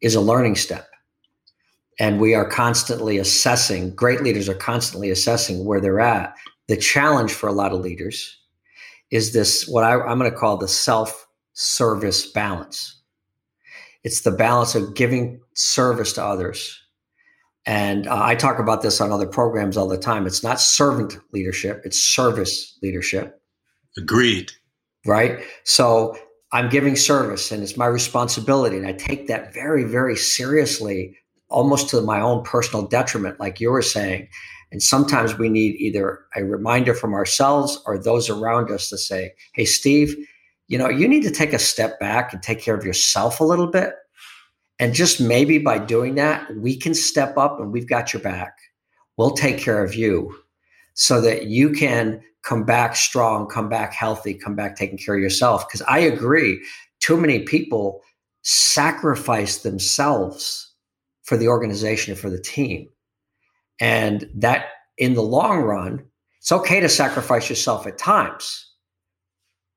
is 0.00 0.14
a 0.14 0.20
learning 0.20 0.56
step, 0.56 0.88
and 1.98 2.20
we 2.20 2.34
are 2.34 2.48
constantly 2.48 3.18
assessing. 3.18 3.94
Great 3.94 4.22
leaders 4.22 4.48
are 4.48 4.54
constantly 4.54 5.10
assessing 5.10 5.64
where 5.64 5.80
they're 5.80 6.00
at. 6.00 6.34
The 6.68 6.76
challenge 6.76 7.32
for 7.32 7.48
a 7.48 7.52
lot 7.52 7.72
of 7.72 7.80
leaders 7.80 8.38
is 9.10 9.32
this 9.32 9.66
what 9.66 9.84
I, 9.84 9.94
I'm 9.94 10.18
going 10.18 10.30
to 10.30 10.36
call 10.36 10.56
the 10.56 10.68
self 10.68 11.26
service 11.54 12.30
balance. 12.30 13.00
It's 14.04 14.20
the 14.20 14.30
balance 14.30 14.74
of 14.74 14.94
giving 14.94 15.40
service 15.54 16.12
to 16.14 16.24
others. 16.24 16.80
And 17.68 18.08
uh, 18.08 18.18
I 18.18 18.34
talk 18.34 18.58
about 18.58 18.80
this 18.80 18.98
on 18.98 19.12
other 19.12 19.26
programs 19.26 19.76
all 19.76 19.88
the 19.88 19.98
time. 19.98 20.26
It's 20.26 20.42
not 20.42 20.58
servant 20.58 21.18
leadership, 21.34 21.82
it's 21.84 22.00
service 22.00 22.78
leadership. 22.82 23.40
Agreed. 23.98 24.50
Right? 25.04 25.44
So 25.64 26.16
I'm 26.50 26.70
giving 26.70 26.96
service 26.96 27.52
and 27.52 27.62
it's 27.62 27.76
my 27.76 27.84
responsibility. 27.84 28.78
And 28.78 28.86
I 28.86 28.92
take 28.92 29.26
that 29.26 29.52
very, 29.52 29.84
very 29.84 30.16
seriously, 30.16 31.14
almost 31.50 31.90
to 31.90 32.00
my 32.00 32.20
own 32.20 32.42
personal 32.42 32.86
detriment, 32.86 33.38
like 33.38 33.60
you 33.60 33.70
were 33.70 33.82
saying. 33.82 34.28
And 34.72 34.82
sometimes 34.82 35.36
we 35.36 35.50
need 35.50 35.76
either 35.76 36.20
a 36.36 36.44
reminder 36.44 36.94
from 36.94 37.12
ourselves 37.12 37.82
or 37.84 37.98
those 37.98 38.30
around 38.30 38.70
us 38.70 38.88
to 38.88 38.96
say, 38.96 39.32
hey, 39.52 39.66
Steve, 39.66 40.16
you 40.68 40.78
know, 40.78 40.88
you 40.88 41.06
need 41.06 41.22
to 41.22 41.30
take 41.30 41.52
a 41.52 41.58
step 41.58 42.00
back 42.00 42.32
and 42.32 42.42
take 42.42 42.60
care 42.60 42.74
of 42.74 42.84
yourself 42.84 43.40
a 43.40 43.44
little 43.44 43.66
bit. 43.66 43.92
And 44.78 44.94
just 44.94 45.20
maybe 45.20 45.58
by 45.58 45.78
doing 45.78 46.14
that, 46.16 46.54
we 46.56 46.76
can 46.76 46.94
step 46.94 47.36
up 47.36 47.60
and 47.60 47.72
we've 47.72 47.88
got 47.88 48.12
your 48.12 48.22
back. 48.22 48.56
We'll 49.16 49.32
take 49.32 49.58
care 49.58 49.82
of 49.82 49.94
you 49.94 50.36
so 50.94 51.20
that 51.20 51.46
you 51.46 51.70
can 51.70 52.22
come 52.42 52.64
back 52.64 52.94
strong, 52.94 53.48
come 53.48 53.68
back 53.68 53.92
healthy, 53.92 54.34
come 54.34 54.54
back 54.54 54.76
taking 54.76 54.98
care 54.98 55.16
of 55.16 55.20
yourself. 55.20 55.66
Because 55.66 55.82
I 55.82 55.98
agree, 55.98 56.64
too 57.00 57.16
many 57.16 57.40
people 57.40 58.02
sacrifice 58.42 59.58
themselves 59.58 60.72
for 61.24 61.36
the 61.36 61.48
organization 61.48 62.12
and 62.12 62.20
for 62.20 62.30
the 62.30 62.40
team. 62.40 62.88
And 63.80 64.28
that 64.36 64.66
in 64.96 65.14
the 65.14 65.22
long 65.22 65.60
run, 65.60 66.04
it's 66.38 66.52
okay 66.52 66.80
to 66.80 66.88
sacrifice 66.88 67.50
yourself 67.50 67.86
at 67.86 67.98
times. 67.98 68.66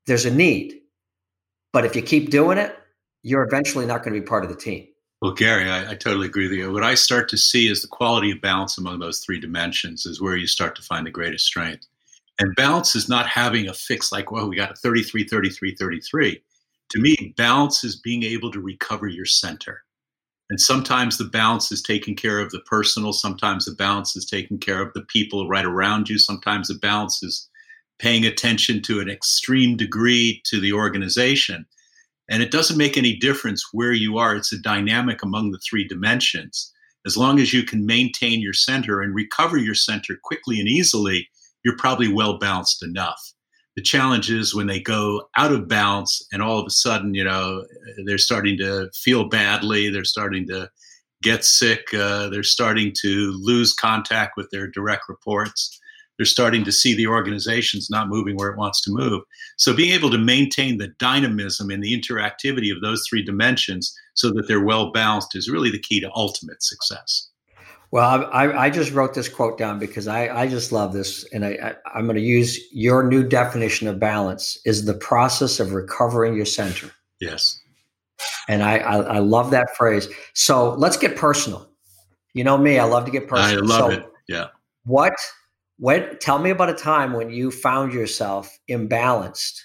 There's 0.06 0.26
a 0.26 0.34
need. 0.34 0.76
But 1.74 1.86
if 1.86 1.96
you 1.96 2.02
keep 2.02 2.30
doing 2.30 2.58
it, 2.58 2.76
you're 3.24 3.44
eventually 3.44 3.86
not 3.86 4.04
going 4.04 4.14
to 4.14 4.20
be 4.20 4.26
part 4.26 4.44
of 4.44 4.50
the 4.50 4.56
team. 4.56 4.88
Well, 5.22 5.34
Gary, 5.34 5.70
I, 5.70 5.92
I, 5.92 5.96
totally 5.96 6.26
agree 6.26 6.50
with 6.50 6.58
you. 6.58 6.72
What 6.72 6.84
I 6.84 6.96
start 6.96 7.30
to 7.30 7.38
see 7.38 7.68
is 7.68 7.82
the 7.82 7.88
quality 7.88 8.32
of 8.32 8.42
balance 8.42 8.80
among 8.80 8.98
those 9.00 9.20
three 9.20 9.40
dimensions 9.40 10.08
is 10.08 10.20
where 10.20 10.36
you 10.36 10.48
start 10.48 10.76
to 10.78 10.82
find 10.82 11.06
the 11.06 11.12
greatest 11.12 11.46
strength. 11.46 11.86
And 12.40 12.56
balance 12.56 12.96
is 12.96 13.08
not 13.08 13.28
having 13.28 13.68
a 13.68 13.74
fix 13.74 14.12
like, 14.12 14.32
well, 14.32 14.50
we 14.50 14.56
got 14.56 14.72
a 14.72 14.76
33, 14.76 15.26
33, 15.26 15.76
33. 15.76 16.42
To 16.90 17.00
me, 17.00 17.36
balance 17.38 17.84
is 17.84 17.96
being 17.96 18.24
able 18.24 18.52
to 18.52 18.60
recover 18.60 19.08
your 19.08 19.28
center. 19.28 19.84
And 20.50 20.60
sometimes 20.60 21.20
the 21.20 21.26
balance 21.26 21.72
is 21.72 21.84
taking 21.84 22.16
care 22.16 22.40
of 22.40 22.50
the 22.50 22.62
personal, 22.62 23.14
sometimes 23.14 23.66
the 23.66 23.76
balance 23.76 24.16
is 24.16 24.26
taking 24.26 24.58
care 24.58 24.82
of 24.82 24.92
the 24.94 25.04
people 25.04 25.48
right 25.48 25.66
around 25.66 26.10
you, 26.10 26.18
sometimes 26.18 26.68
the 26.68 26.74
balance 26.74 27.22
is 27.22 27.48
paying 28.00 28.26
attention 28.26 28.82
to 28.82 29.00
an 29.00 29.10
extreme 29.10 29.78
degree 29.78 30.42
to 30.46 30.60
the 30.60 30.74
organization. 30.74 31.68
And 32.32 32.42
it 32.42 32.50
doesn't 32.50 32.78
make 32.78 32.96
any 32.96 33.18
difference 33.18 33.62
where 33.74 33.92
you 33.92 34.18
are, 34.18 34.38
it's 34.38 34.54
a 34.54 34.62
dynamic 34.62 35.22
among 35.22 35.52
the 35.52 35.60
three 35.60 35.86
dimensions. 35.86 36.72
As 37.06 37.18
long 37.18 37.40
as 37.40 37.52
you 37.52 37.64
can 37.64 37.86
maintain 37.86 38.42
your 38.42 38.54
center 38.54 39.02
and 39.02 39.14
recover 39.14 39.58
your 39.58 39.76
center 39.76 40.18
quickly 40.24 40.58
and 40.58 40.70
easily, 40.70 41.28
you're 41.66 41.76
probably 41.78 42.08
well 42.08 42.38
balanced 42.38 42.84
enough. 42.84 43.22
The 43.76 43.82
challenge 43.82 44.32
is 44.32 44.56
when 44.56 44.68
they 44.68 44.80
go 44.80 45.28
out 45.36 45.52
of 45.52 45.68
balance 45.68 46.26
and 46.32 46.42
all 46.42 46.58
of 46.58 46.66
a 46.66 46.72
sudden, 46.72 47.14
you 47.14 47.24
know, 47.26 47.66
they're 48.06 48.18
starting 48.18 48.58
to 48.60 48.90
feel 48.96 49.28
badly, 49.28 49.90
they're 49.90 50.06
starting 50.06 50.48
to 50.48 50.70
get 51.22 51.44
sick, 51.44 51.94
uh, 51.94 52.30
they're 52.30 52.44
starting 52.44 52.94
to 53.02 53.38
lose 53.42 53.74
contact 53.74 54.38
with 54.38 54.50
their 54.52 54.68
direct 54.68 55.04
reports 55.10 55.81
they're 56.22 56.26
starting 56.28 56.64
to 56.64 56.72
see 56.72 56.94
the 56.94 57.08
organization's 57.08 57.90
not 57.90 58.08
moving 58.08 58.36
where 58.36 58.52
it 58.52 58.58
wants 58.58 58.80
to 58.80 58.92
move. 58.92 59.24
So 59.58 59.74
being 59.74 59.92
able 59.92 60.12
to 60.12 60.20
maintain 60.20 60.78
the 60.78 60.90
dynamism 61.00 61.72
and 61.72 61.84
the 61.84 62.00
interactivity 62.00 62.72
of 62.72 62.80
those 62.80 63.04
three 63.10 63.24
dimensions 63.24 63.92
so 64.14 64.30
that 64.34 64.48
they're 64.48 64.64
well 64.64 64.92
balanced 64.92 65.36
is 65.36 65.50
really 65.50 65.72
the 65.72 65.80
key 65.80 66.00
to 66.00 66.12
ultimate 66.14 66.62
success. 66.62 67.28
Well, 67.90 68.30
I, 68.32 68.66
I 68.66 68.70
just 68.70 68.92
wrote 68.92 69.16
this 69.16 69.30
quote 69.30 69.58
down 69.58 69.80
because 69.80 70.08
I, 70.08 70.44
I 70.44 70.48
just 70.48 70.72
love 70.72 70.94
this. 70.94 71.24
And 71.34 71.44
I, 71.44 71.74
I, 71.92 71.98
am 71.98 72.06
going 72.06 72.18
to 72.18 72.22
use 72.22 72.72
your 72.72 73.02
new 73.02 73.28
definition 73.28 73.88
of 73.88 74.00
balance 74.00 74.62
is 74.64 74.86
the 74.86 74.94
process 74.94 75.60
of 75.60 75.74
recovering 75.74 76.36
your 76.36 76.46
center. 76.46 76.92
Yes. 77.20 77.60
And 78.48 78.62
I, 78.62 78.78
I, 78.78 78.98
I 78.98 79.18
love 79.18 79.50
that 79.50 79.76
phrase. 79.76 80.08
So 80.36 80.76
let's 80.76 80.98
get 80.98 81.16
personal. 81.16 81.68
You 82.36 82.44
know 82.44 82.60
me, 82.60 82.78
I 82.78 82.84
love 82.84 83.06
to 83.06 83.12
get 83.12 83.28
personal. 83.28 83.64
I 83.64 83.68
love 83.68 83.92
so 83.92 83.98
it. 83.98 84.06
Yeah. 84.30 84.48
What 84.86 85.14
when 85.82 86.16
tell 86.20 86.38
me 86.38 86.52
about 86.52 86.70
a 86.70 86.76
time 86.76 87.14
when 87.14 87.32
you 87.32 87.50
found 87.50 87.92
yourself 87.92 88.60
imbalanced 88.70 89.60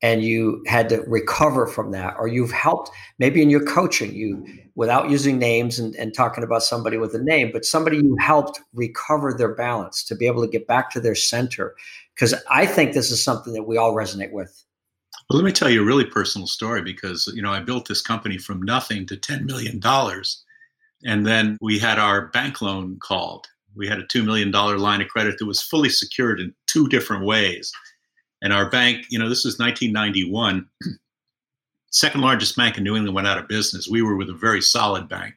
and 0.00 0.22
you 0.22 0.62
had 0.66 0.88
to 0.88 1.02
recover 1.08 1.66
from 1.66 1.90
that 1.90 2.14
or 2.18 2.28
you've 2.28 2.52
helped 2.52 2.88
maybe 3.18 3.42
in 3.42 3.50
your 3.50 3.64
coaching 3.64 4.14
you 4.14 4.46
without 4.76 5.10
using 5.10 5.40
names 5.40 5.76
and, 5.78 5.94
and 5.96 6.14
talking 6.14 6.44
about 6.44 6.62
somebody 6.62 6.96
with 6.96 7.16
a 7.16 7.22
name 7.22 7.50
but 7.52 7.64
somebody 7.64 7.96
you 7.96 8.16
helped 8.20 8.60
recover 8.74 9.34
their 9.34 9.52
balance 9.52 10.04
to 10.04 10.14
be 10.14 10.26
able 10.26 10.40
to 10.40 10.50
get 10.50 10.68
back 10.68 10.88
to 10.88 11.00
their 11.00 11.16
center. 11.16 11.74
Because 12.14 12.32
i 12.48 12.64
think 12.64 12.92
this 12.92 13.10
is 13.10 13.22
something 13.22 13.52
that 13.52 13.64
we 13.64 13.76
all 13.76 13.92
resonate 13.92 14.32
with. 14.32 14.64
Well 15.28 15.36
let 15.36 15.44
me 15.44 15.52
tell 15.52 15.68
you 15.68 15.82
a 15.82 15.86
really 15.86 16.06
personal 16.06 16.46
story 16.46 16.80
because 16.80 17.30
you 17.34 17.42
know 17.42 17.50
i 17.50 17.58
built 17.58 17.88
this 17.88 18.02
company 18.02 18.38
from 18.38 18.62
nothing 18.62 19.04
to 19.06 19.16
$10 19.16 19.42
million 19.42 19.82
and 21.04 21.26
then 21.26 21.58
we 21.60 21.80
had 21.80 21.98
our 21.98 22.28
bank 22.28 22.62
loan 22.62 22.98
called 23.00 23.48
we 23.76 23.86
had 23.86 23.98
a 23.98 24.06
$2 24.06 24.24
million 24.24 24.50
line 24.50 25.00
of 25.00 25.08
credit 25.08 25.38
that 25.38 25.46
was 25.46 25.62
fully 25.62 25.88
secured 25.88 26.40
in 26.40 26.54
two 26.66 26.88
different 26.88 27.24
ways. 27.24 27.72
And 28.42 28.52
our 28.52 28.70
bank, 28.70 29.06
you 29.10 29.18
know, 29.18 29.28
this 29.28 29.44
was 29.44 29.58
1991, 29.58 30.66
second 31.90 32.20
largest 32.20 32.56
bank 32.56 32.78
in 32.78 32.84
New 32.84 32.96
England 32.96 33.14
went 33.14 33.28
out 33.28 33.38
of 33.38 33.48
business. 33.48 33.88
We 33.88 34.02
were 34.02 34.16
with 34.16 34.30
a 34.30 34.34
very 34.34 34.62
solid 34.62 35.08
bank. 35.08 35.34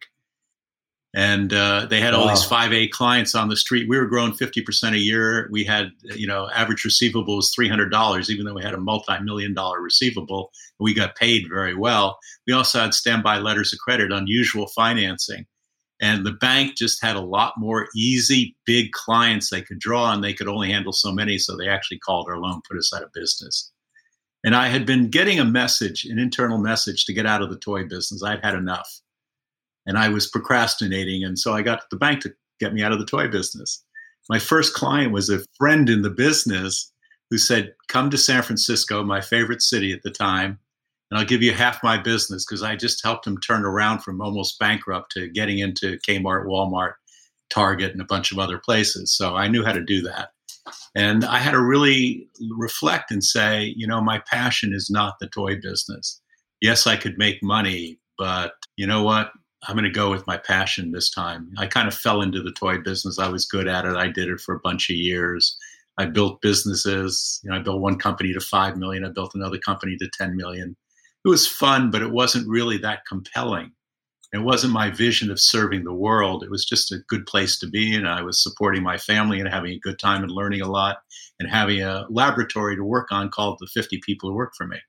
And 1.16 1.54
uh, 1.54 1.86
they 1.88 2.02
had 2.02 2.16
all 2.16 2.25
wow. 2.25 2.32
these 2.32 2.46
5A 2.46 2.90
clients 2.90 3.36
on 3.36 3.48
the 3.48 3.56
street. 3.56 3.88
We 3.88 3.98
were 3.98 4.08
growing 4.08 4.32
50% 4.32 4.94
a 4.94 4.98
year. 4.98 5.48
We 5.52 5.63
had, 5.63 5.92
you 6.02 6.25
know, 6.25 6.50
average 6.56 6.84
receivable 6.84 7.36
was 7.36 7.54
$300, 7.56 8.30
even 8.32 8.46
though 8.46 8.56
we 8.56 8.63
had 8.63 8.74
a 8.74 8.80
multi 8.80 9.20
million 9.20 9.54
dollar 9.54 9.80
receivable. 9.80 10.52
We 10.80 10.96
got 10.96 11.16
paid 11.16 11.46
very 11.48 11.75
well. 11.75 12.18
We 12.48 12.54
also 12.54 12.80
had 12.80 12.96
standby 12.96 13.40
letters 13.40 13.72
of 13.74 13.80
credit, 13.80 14.12
unusual 14.12 14.68
financing. 14.68 15.46
And 16.03 16.25
the 16.25 16.33
bank 16.33 16.75
just 16.75 17.01
had 17.01 17.15
a 17.15 17.22
lot 17.22 17.53
more 17.55 17.88
easy, 17.95 18.57
big 18.65 18.91
clients 18.91 19.50
they 19.50 19.62
could 19.62 19.79
draw 19.79 20.03
on. 20.03 20.19
They 20.19 20.33
could 20.33 20.50
only 20.50 20.69
handle 20.69 20.91
so 20.91 21.13
many. 21.13 21.38
So 21.38 21.55
they 21.55 21.69
actually 21.69 22.00
called 22.00 22.27
our 22.29 22.38
loan, 22.38 22.60
put 22.69 22.77
us 22.77 22.93
out 22.93 23.03
of 23.03 23.13
business. 23.13 23.72
And 24.43 24.53
I 24.53 24.67
had 24.67 24.86
been 24.86 25.10
getting 25.10 25.39
a 25.39 25.45
message, 25.45 26.03
an 26.03 26.19
internal 26.19 26.57
message 26.57 27.05
to 27.05 27.13
get 27.13 27.25
out 27.25 27.41
of 27.41 27.50
the 27.50 27.57
toy 27.57 27.86
business. 27.86 28.22
I'd 28.22 28.43
had 28.43 28.53
enough. 28.53 29.00
And 29.86 29.98
I 29.98 30.10
was 30.10 30.27
procrastinating. 30.27 31.24
And 31.24 31.39
so 31.39 31.53
I 31.53 31.62
got 31.62 31.89
the 31.89 31.95
bank 31.95 32.19
to 32.24 32.33
get 32.60 32.74
me 32.74 32.83
out 32.83 32.91
of 32.91 33.00
the 33.00 33.05
toy 33.05 33.29
business. 33.29 33.81
My 34.29 34.39
first 34.39 34.74
client 34.74 35.13
was 35.13 35.29
a 35.29 35.39
friend 35.57 35.89
in 35.89 36.01
the 36.01 36.10
business 36.10 36.91
who 37.29 37.38
said, 37.38 37.75
Come 37.88 38.10
to 38.10 38.17
San 38.17 38.43
Francisco, 38.43 39.05
my 39.05 39.22
favorite 39.22 39.62
city 39.62 39.93
at 39.93 40.03
the 40.03 40.12
time, 40.12 40.60
and 41.13 41.20
I'll 41.20 41.27
give 41.27 41.43
you 41.43 41.53
half 41.53 41.84
my 41.84 41.96
business 41.96 42.43
because 42.43 42.63
I 42.63 42.75
just 42.75 43.03
helped 43.03 43.27
him 43.27 43.38
turn 43.38 43.65
around 43.65 44.00
from 44.00 44.20
almost 44.20 44.58
bankrupt 44.58 45.12
to 45.12 45.29
getting 45.29 45.60
into 45.60 46.00
Kmart, 46.00 46.48
Walmart, 46.48 46.93
Target, 47.51 47.91
and 47.91 48.01
a 48.01 48.05
bunch 48.05 48.32
of 48.32 48.39
other 48.39 48.58
places. 48.58 49.15
So 49.15 49.36
I 49.36 49.48
knew 49.48 49.63
how 49.63 49.74
to 49.74 49.84
do 49.84 50.01
that. 50.01 50.29
And 50.96 51.24
I 51.24 51.38
had 51.38 51.51
to 51.51 51.62
really 51.62 52.27
reflect 52.58 53.12
and 53.12 53.24
say, 53.24 53.75
you 53.77 53.86
know, 53.86 54.01
my 54.01 54.24
passion 54.27 54.74
is 54.74 54.89
not 54.89 55.20
the 55.20 55.27
toy 55.27 55.58
business. 55.62 56.20
Yes, 56.62 56.88
I 56.88 56.98
could 56.98 57.20
make 57.20 57.43
money, 57.43 58.00
but 58.17 58.53
you 58.75 58.88
know 58.88 59.03
what? 59.03 59.34
I'm 59.67 59.75
going 59.75 59.84
to 59.84 59.91
go 59.91 60.10
with 60.10 60.25
my 60.25 60.38
passion 60.38 60.93
this 60.93 61.12
time. 61.12 61.51
I 61.60 61.67
kind 61.67 61.88
of 61.88 61.93
fell 61.93 62.24
into 62.24 62.41
the 62.41 62.53
toy 62.53 62.79
business. 62.79 63.20
I 63.20 63.29
was 63.29 63.46
good 63.46 63.67
at 63.67 63.86
it. 63.86 63.96
I 63.96 64.08
did 64.08 64.29
it 64.29 64.39
for 64.39 64.55
a 64.55 64.62
bunch 64.62 64.89
of 64.89 64.96
years. 64.96 65.55
I 66.00 66.08
built 66.08 66.41
businesses. 66.41 67.39
You 67.43 67.51
know, 67.51 67.58
I 67.58 67.60
built 67.60 67.82
one 67.82 68.00
company 68.00 68.34
to 68.34 68.39
5 68.39 68.77
million. 68.77 69.05
I 69.05 69.10
built 69.10 69.36
another 69.36 69.60
company 69.60 69.96
to 69.98 70.10
10 70.17 70.36
million. 70.36 70.75
It 71.25 71.30
was 71.30 71.48
fun, 71.48 71.89
but 71.89 72.01
it 72.01 72.12
wasn't 72.12 72.48
really 72.48 72.77
that 72.80 73.06
compelling. 73.08 73.72
It 74.34 74.39
wasn't 74.44 74.74
my 74.74 74.89
vision 74.89 75.30
of 75.30 75.39
serving 75.39 75.84
the 75.84 75.94
world. 75.94 76.44
It 76.44 76.50
was 76.50 76.65
just 76.65 76.92
a 76.92 77.03
good 77.08 77.27
place 77.27 77.60
to 77.60 77.68
be. 77.68 77.96
And 77.96 78.08
I 78.08 78.24
was 78.24 78.42
supporting 78.42 78.82
my 78.82 78.98
family 78.98 79.39
and 79.39 79.48
having 79.48 79.74
a 79.74 79.80
good 79.80 80.00
time 80.00 80.24
and 80.24 80.32
learning 80.32 80.62
a 80.62 80.72
lot 80.72 80.98
and 81.39 81.50
having 81.50 81.82
a 81.82 82.08
laboratory 82.10 82.75
to 82.75 82.84
work 82.84 83.12
on 83.12 83.30
called 83.30 83.58
the 83.60 83.68
50 83.68 84.01
people 84.03 84.30
who 84.30 84.36
work 84.36 84.53
for 84.58 84.65
me. 84.65 84.80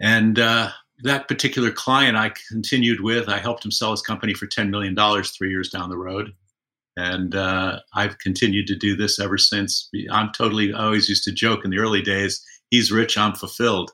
And 0.00 0.40
uh, 0.40 0.70
that 1.04 1.28
particular 1.28 1.70
client 1.70 2.16
I 2.16 2.32
continued 2.50 3.00
with, 3.00 3.28
I 3.28 3.38
helped 3.38 3.64
him 3.64 3.70
sell 3.70 3.92
his 3.92 4.02
company 4.02 4.34
for 4.34 4.46
$10 4.46 4.70
million 4.70 4.96
three 5.22 5.50
years 5.50 5.70
down 5.70 5.88
the 5.88 5.96
road. 5.96 6.32
And 6.96 7.34
uh, 7.34 7.78
I've 7.94 8.18
continued 8.18 8.66
to 8.68 8.76
do 8.76 8.96
this 8.96 9.20
ever 9.20 9.38
since. 9.38 9.88
I'm 10.10 10.30
totally, 10.32 10.72
I 10.72 10.84
always 10.84 11.08
used 11.08 11.24
to 11.24 11.32
joke 11.32 11.64
in 11.64 11.70
the 11.70 11.78
early 11.78 12.02
days, 12.02 12.44
he's 12.70 12.92
rich, 12.92 13.16
I'm 13.16 13.34
fulfilled. 13.34 13.92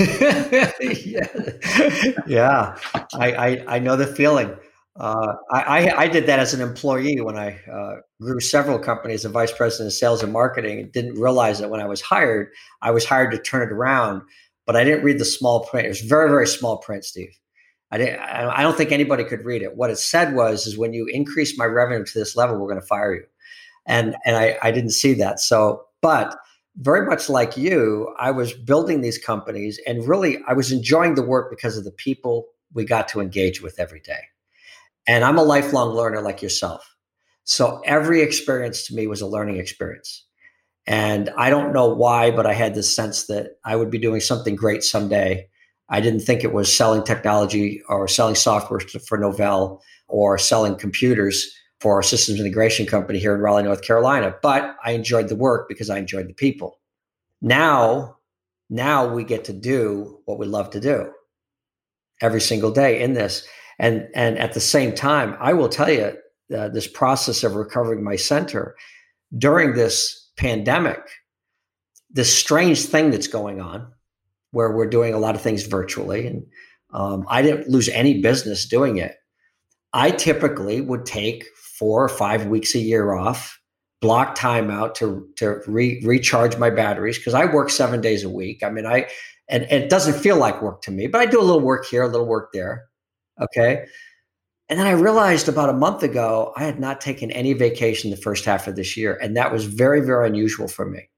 Yeah, 0.00 0.72
yeah. 2.26 2.78
I, 3.14 3.32
I, 3.32 3.64
I 3.76 3.78
know 3.78 3.96
the 3.96 4.06
feeling. 4.06 4.56
Uh, 4.98 5.34
I, 5.52 5.90
I 5.90 6.08
did 6.08 6.24
that 6.24 6.38
as 6.38 6.54
an 6.54 6.62
employee 6.62 7.20
when 7.20 7.36
I 7.36 7.60
uh, 7.70 7.96
grew 8.18 8.40
several 8.40 8.78
companies 8.78 9.26
as 9.26 9.30
vice 9.30 9.52
president 9.52 9.88
of 9.88 9.92
sales 9.92 10.22
and 10.22 10.32
marketing 10.32 10.80
and 10.80 10.90
didn't 10.90 11.20
realize 11.20 11.58
that 11.58 11.68
when 11.68 11.82
I 11.82 11.86
was 11.86 12.00
hired, 12.00 12.48
I 12.80 12.92
was 12.92 13.04
hired 13.04 13.30
to 13.32 13.38
turn 13.38 13.62
it 13.62 13.72
around 13.72 14.22
but 14.66 14.76
I 14.76 14.84
didn't 14.84 15.04
read 15.04 15.18
the 15.18 15.24
small 15.24 15.64
print. 15.64 15.86
It 15.86 15.90
was 15.90 16.00
very, 16.00 16.28
very 16.28 16.46
small 16.46 16.78
print, 16.78 17.04
Steve. 17.04 17.32
I 17.92 17.98
didn't. 17.98 18.18
I 18.18 18.62
don't 18.62 18.76
think 18.76 18.90
anybody 18.90 19.22
could 19.22 19.44
read 19.44 19.62
it. 19.62 19.76
What 19.76 19.90
it 19.90 19.98
said 19.98 20.34
was, 20.34 20.66
"Is 20.66 20.76
when 20.76 20.92
you 20.92 21.06
increase 21.06 21.56
my 21.56 21.64
revenue 21.64 22.04
to 22.04 22.18
this 22.18 22.34
level, 22.34 22.56
we're 22.56 22.68
going 22.68 22.80
to 22.80 22.86
fire 22.86 23.14
you," 23.14 23.24
and 23.86 24.16
and 24.26 24.36
I, 24.36 24.58
I 24.60 24.72
didn't 24.72 24.90
see 24.90 25.14
that. 25.14 25.38
So, 25.38 25.84
but 26.02 26.36
very 26.78 27.06
much 27.06 27.28
like 27.28 27.56
you, 27.56 28.14
I 28.18 28.30
was 28.30 28.52
building 28.52 29.00
these 29.00 29.18
companies, 29.18 29.80
and 29.86 30.06
really, 30.06 30.38
I 30.46 30.52
was 30.52 30.72
enjoying 30.72 31.14
the 31.14 31.22
work 31.22 31.50
because 31.50 31.76
of 31.76 31.84
the 31.84 31.90
people 31.90 32.46
we 32.74 32.84
got 32.84 33.08
to 33.08 33.20
engage 33.20 33.62
with 33.62 33.78
every 33.78 34.00
day. 34.00 34.20
And 35.06 35.24
I'm 35.24 35.38
a 35.38 35.42
lifelong 35.42 35.94
learner 35.94 36.20
like 36.20 36.42
yourself. 36.42 36.94
So 37.44 37.80
every 37.84 38.22
experience 38.22 38.86
to 38.86 38.94
me 38.94 39.06
was 39.06 39.20
a 39.20 39.26
learning 39.26 39.56
experience. 39.56 40.24
And 40.86 41.30
I 41.36 41.48
don't 41.48 41.72
know 41.72 41.88
why, 41.88 42.30
but 42.30 42.46
I 42.46 42.52
had 42.52 42.74
this 42.74 42.94
sense 42.94 43.26
that 43.26 43.58
I 43.64 43.76
would 43.76 43.90
be 43.90 43.98
doing 43.98 44.20
something 44.20 44.54
great 44.54 44.82
someday. 44.82 45.48
I 45.88 46.00
didn't 46.00 46.20
think 46.20 46.42
it 46.42 46.52
was 46.52 46.74
selling 46.74 47.04
technology 47.04 47.82
or 47.88 48.08
selling 48.08 48.34
software 48.34 48.80
for 48.80 49.18
Novell 49.18 49.80
or 50.08 50.38
selling 50.38 50.76
computers 50.76 51.52
for 51.80 52.00
a 52.00 52.04
systems 52.04 52.40
integration 52.40 52.86
company 52.86 53.18
here 53.18 53.34
in 53.34 53.40
Raleigh, 53.40 53.64
North 53.64 53.82
Carolina. 53.82 54.34
But 54.42 54.76
I 54.84 54.92
enjoyed 54.92 55.28
the 55.28 55.36
work 55.36 55.68
because 55.68 55.90
I 55.90 55.98
enjoyed 55.98 56.28
the 56.28 56.34
people. 56.34 56.78
Now, 57.42 58.16
now 58.70 59.12
we 59.12 59.24
get 59.24 59.44
to 59.44 59.52
do 59.52 60.20
what 60.24 60.38
we 60.38 60.46
love 60.46 60.70
to 60.70 60.80
do 60.80 61.12
every 62.20 62.40
single 62.40 62.70
day 62.70 63.02
in 63.02 63.12
this. 63.12 63.46
And 63.78 64.08
and 64.14 64.38
at 64.38 64.54
the 64.54 64.60
same 64.60 64.94
time, 64.94 65.36
I 65.38 65.52
will 65.52 65.68
tell 65.68 65.90
you 65.90 66.16
uh, 66.56 66.68
this 66.68 66.86
process 66.86 67.44
of 67.44 67.56
recovering 67.56 68.02
my 68.02 68.16
center 68.16 68.74
during 69.36 69.74
this 69.74 70.30
pandemic, 70.36 71.00
this 72.10 72.34
strange 72.34 72.84
thing 72.86 73.10
that's 73.10 73.26
going 73.26 73.60
on 73.60 73.92
where 74.52 74.70
we're 74.70 74.88
doing 74.88 75.12
a 75.12 75.18
lot 75.18 75.34
of 75.34 75.42
things 75.42 75.66
virtually. 75.66 76.26
And 76.26 76.46
um, 76.92 77.26
I 77.28 77.42
didn't 77.42 77.68
lose 77.68 77.88
any 77.90 78.22
business 78.22 78.66
doing 78.66 78.96
it. 78.96 79.16
I 79.92 80.10
typically 80.10 80.80
would 80.80 81.04
take 81.04 81.46
four 81.78 82.04
or 82.04 82.08
five 82.08 82.46
weeks 82.46 82.74
a 82.74 82.78
year 82.78 83.14
off, 83.14 83.60
block 84.00 84.34
time 84.34 84.70
out 84.70 84.94
to, 84.96 85.28
to 85.36 85.60
re- 85.66 86.02
recharge 86.04 86.56
my 86.58 86.70
batteries 86.70 87.18
because 87.18 87.34
I 87.34 87.46
work 87.46 87.70
seven 87.70 88.00
days 88.00 88.24
a 88.24 88.30
week. 88.30 88.62
I 88.62 88.70
mean, 88.70 88.86
I, 88.86 89.08
and, 89.48 89.64
and 89.64 89.84
it 89.84 89.90
doesn't 89.90 90.20
feel 90.20 90.36
like 90.36 90.62
work 90.62 90.82
to 90.82 90.90
me, 90.90 91.06
but 91.06 91.20
I 91.20 91.26
do 91.26 91.40
a 91.40 91.42
little 91.42 91.60
work 91.60 91.86
here, 91.86 92.02
a 92.02 92.08
little 92.08 92.26
work 92.26 92.50
there. 92.52 92.84
Okay. 93.40 93.84
And 94.68 94.80
then 94.80 94.86
I 94.86 94.92
realized 94.92 95.48
about 95.48 95.68
a 95.68 95.74
month 95.74 96.02
ago, 96.02 96.52
I 96.56 96.64
had 96.64 96.80
not 96.80 97.00
taken 97.00 97.30
any 97.30 97.52
vacation 97.52 98.10
the 98.10 98.16
first 98.16 98.44
half 98.44 98.66
of 98.66 98.74
this 98.74 98.96
year. 98.96 99.16
And 99.22 99.36
that 99.36 99.52
was 99.52 99.64
very, 99.64 100.00
very 100.00 100.26
unusual 100.26 100.66
for 100.66 100.86
me. 100.86 101.08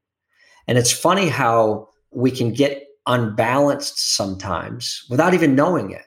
And 0.66 0.76
it's 0.76 0.92
funny 0.92 1.28
how 1.28 1.88
we 2.10 2.30
can 2.30 2.52
get 2.52 2.84
unbalanced 3.06 4.14
sometimes 4.14 5.04
without 5.08 5.32
even 5.32 5.54
knowing 5.54 5.90
it. 5.92 6.04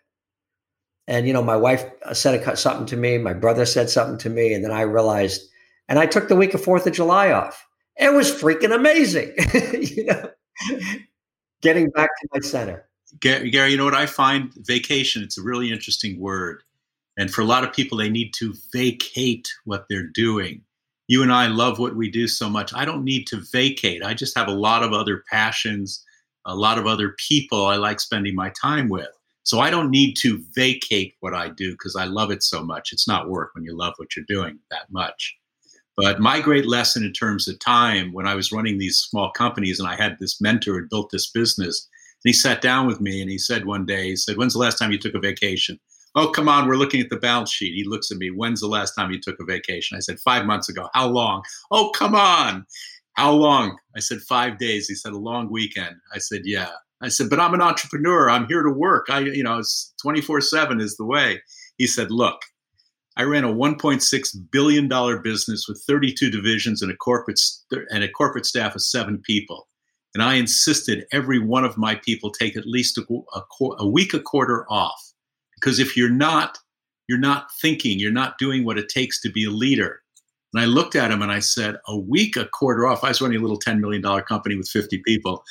And, 1.12 1.28
you 1.28 1.34
know, 1.34 1.44
my 1.44 1.56
wife 1.56 1.84
uh, 2.06 2.16
said 2.16 2.58
something 2.58 2.88
to 2.88 2.98
me, 2.98 3.20
my 3.20 3.34
brother 3.34 3.66
said 3.66 3.90
something 3.90 4.18
to 4.20 4.30
me, 4.30 4.54
and 4.54 4.64
then 4.64 4.72
I 4.72 4.82
realized, 4.82 5.48
and 5.88 6.00
I 6.00 6.08
took 6.08 6.28
the 6.28 6.36
week 6.36 6.56
of 6.56 6.62
4th 6.62 6.88
of 6.88 6.94
July 6.94 7.32
off. 7.32 7.68
It 7.98 8.14
was 8.14 8.32
freaking 8.32 8.74
amazing, 8.74 9.34
you 9.96 10.06
know, 10.06 10.30
getting 11.62 11.90
back 11.90 12.10
to 12.22 12.28
my 12.34 12.40
center. 12.40 12.88
Gary, 13.20 13.72
you 13.72 13.78
know 13.78 13.86
what 13.86 13.94
I 13.94 14.08
find? 14.08 14.52
Vacation, 14.56 15.22
it's 15.22 15.38
a 15.38 15.44
really 15.44 15.72
interesting 15.72 16.20
word 16.20 16.64
and 17.18 17.32
for 17.32 17.42
a 17.42 17.46
lot 17.46 17.64
of 17.64 17.74
people, 17.74 17.98
they 17.98 18.10
need 18.10 18.34
to 18.36 18.54
vacate 18.74 19.54
what 19.66 19.86
they're 19.90 20.08
doing. 20.08 20.62
You 21.08 21.24
and 21.24 21.32
I 21.32 21.48
love 21.48 21.78
what 21.78 21.96
we 21.96 22.10
do 22.10 22.28
so 22.28 22.50
much. 22.50 22.74
I 22.74 22.86
don't 22.86 23.04
need 23.04 23.28
to 23.28 23.42
vacate. 23.52 24.04
I 24.04 24.14
just 24.14 24.38
have 24.38 24.48
a 24.48 24.54
lot 24.54 24.82
of 24.82 24.94
other 24.94 25.24
passions, 25.30 26.04
a 26.46 26.56
lot 26.56 26.78
of 26.78 26.88
other 26.88 27.16
people 27.18 27.66
I 27.66 27.76
like 27.76 28.00
spending 28.00 28.34
my 28.34 28.52
time 28.62 28.88
with. 28.88 29.10
So 29.44 29.60
I 29.60 29.70
don't 29.70 29.90
need 29.90 30.16
to 30.18 30.44
vacate 30.54 31.16
what 31.20 31.34
I 31.34 31.50
do 31.50 31.72
because 31.72 31.96
I 31.96 32.06
love 32.06 32.32
it 32.32 32.44
so 32.44 32.64
much. 32.64 32.94
It's 32.94 33.08
not 33.08 33.30
work 33.30 33.52
when 33.54 33.64
you 33.64 33.76
love 33.76 33.94
what 33.98 34.16
you're 34.16 34.26
doing 34.28 34.60
that 34.70 34.92
much. 34.92 35.36
But 35.98 36.20
my 36.20 36.40
great 36.40 36.68
lesson 36.68 37.04
in 37.04 37.14
terms 37.14 37.48
of 37.48 37.60
time 37.60 38.14
when 38.14 38.28
I 38.28 38.36
was 38.36 38.52
running 38.52 38.78
these 38.78 38.98
small 38.98 39.32
companies 39.32 39.80
and 39.80 39.90
I 39.90 39.96
had 39.96 40.18
this 40.20 40.40
mentor 40.40 40.80
who 40.80 40.88
built 40.88 41.12
this 41.12 41.30
business, 41.30 41.88
and 42.24 42.30
he 42.30 42.34
sat 42.34 42.62
down 42.62 42.88
with 42.88 43.02
me 43.02 43.22
and 43.22 43.30
he 43.30 43.38
said 43.38 43.66
one 43.66 43.86
day, 43.86 44.10
he 44.10 44.16
said, 44.16 44.38
When's 44.38 44.54
the 44.54 44.60
last 44.60 44.78
time 44.78 44.92
you 44.92 45.00
took 45.00 45.16
a 45.16 45.20
vacation? 45.20 45.80
Oh, 46.16 46.30
come 46.30 46.50
on, 46.50 46.68
we're 46.68 46.76
looking 46.76 47.02
at 47.02 47.10
the 47.10 47.18
balance 47.18 47.52
sheet. 47.52 47.74
He 47.74 47.84
looks 47.84 48.12
at 48.12 48.18
me. 48.18 48.30
When's 48.30 48.62
the 48.62 48.68
last 48.68 48.94
time 48.94 49.12
you 49.12 49.20
took 49.20 49.40
a 49.40 49.46
vacation? 49.46 49.98
I 49.98 50.02
said, 50.02 50.20
Five 50.20 50.46
months 50.46 50.70
ago. 50.70 50.88
How 50.94 51.08
long? 51.08 51.44
Oh, 51.72 51.90
come 51.90 52.16
on. 52.16 52.66
How 53.14 53.32
long? 53.32 53.78
I 53.96 54.00
said, 54.00 54.22
Five 54.22 54.58
days. 54.58 54.88
He 54.88 54.96
said, 54.96 55.14
A 55.14 55.18
long 55.18 55.50
weekend. 55.52 55.96
I 56.14 56.20
said, 56.20 56.42
Yeah. 56.46 56.72
I 57.02 57.10
said, 57.10 57.30
But 57.30 57.40
I'm 57.40 57.54
an 57.54 57.62
entrepreneur. 57.62 58.30
I'm 58.30 58.48
here 58.48 58.64
to 58.64 58.72
work. 58.72 59.08
I, 59.10 59.20
you 59.20 59.44
know, 59.44 59.58
it's 59.58 59.94
24 60.02 60.42
7 60.42 60.80
is 60.80 60.98
the 60.98 61.06
way. 61.06 61.42
He 61.78 61.88
said, 61.88 62.12
Look, 62.12 62.42
I 63.18 63.24
ran 63.24 63.44
a 63.44 63.54
1.6 63.54 64.38
billion 64.52 64.88
dollar 64.88 65.20
business 65.20 65.66
with 65.68 65.84
32 65.88 66.30
divisions 66.32 66.82
and 66.82 66.92
a 66.92 66.96
corporate 66.96 67.40
st- 67.40 67.86
and 67.92 68.04
a 68.04 68.10
corporate 68.10 68.46
staff 68.46 68.76
of 68.76 68.82
seven 68.82 69.20
people, 69.20 69.68
and 70.14 70.24
I 70.24 70.36
insisted 70.36 71.06
every 71.12 71.40
one 71.40 71.66
of 71.66 71.78
my 71.78 71.96
people 71.96 72.32
take 72.32 72.56
at 72.56 72.66
least 72.66 72.98
a, 72.98 73.06
a, 73.34 73.66
a 73.80 73.88
week, 73.88 74.14
a 74.14 74.20
quarter 74.20 74.66
off 74.70 75.12
because 75.62 75.80
if 75.80 75.96
you're 75.96 76.10
not 76.10 76.58
you're 77.08 77.20
not 77.20 77.48
thinking 77.62 78.00
you're 78.00 78.12
not 78.12 78.38
doing 78.38 78.66
what 78.66 78.78
it 78.78 78.90
takes 78.90 79.22
to 79.22 79.32
be 79.32 79.46
a 79.46 79.50
leader 79.50 80.02
and 80.54 80.62
i 80.62 80.66
looked 80.66 80.96
at 80.96 81.12
him 81.12 81.22
and 81.22 81.32
i 81.32 81.40
said 81.40 81.76
a 81.88 81.98
week 81.98 82.36
a 82.36 82.46
quarter 82.46 82.88
off 82.88 83.04
i 83.04 83.10
was 83.10 83.22
running 83.22 83.38
a 83.38 83.42
little 83.42 83.60
$10 83.60 83.80
million 83.80 84.02
company 84.24 84.56
with 84.56 84.68
50 84.68 85.02
people 85.06 85.44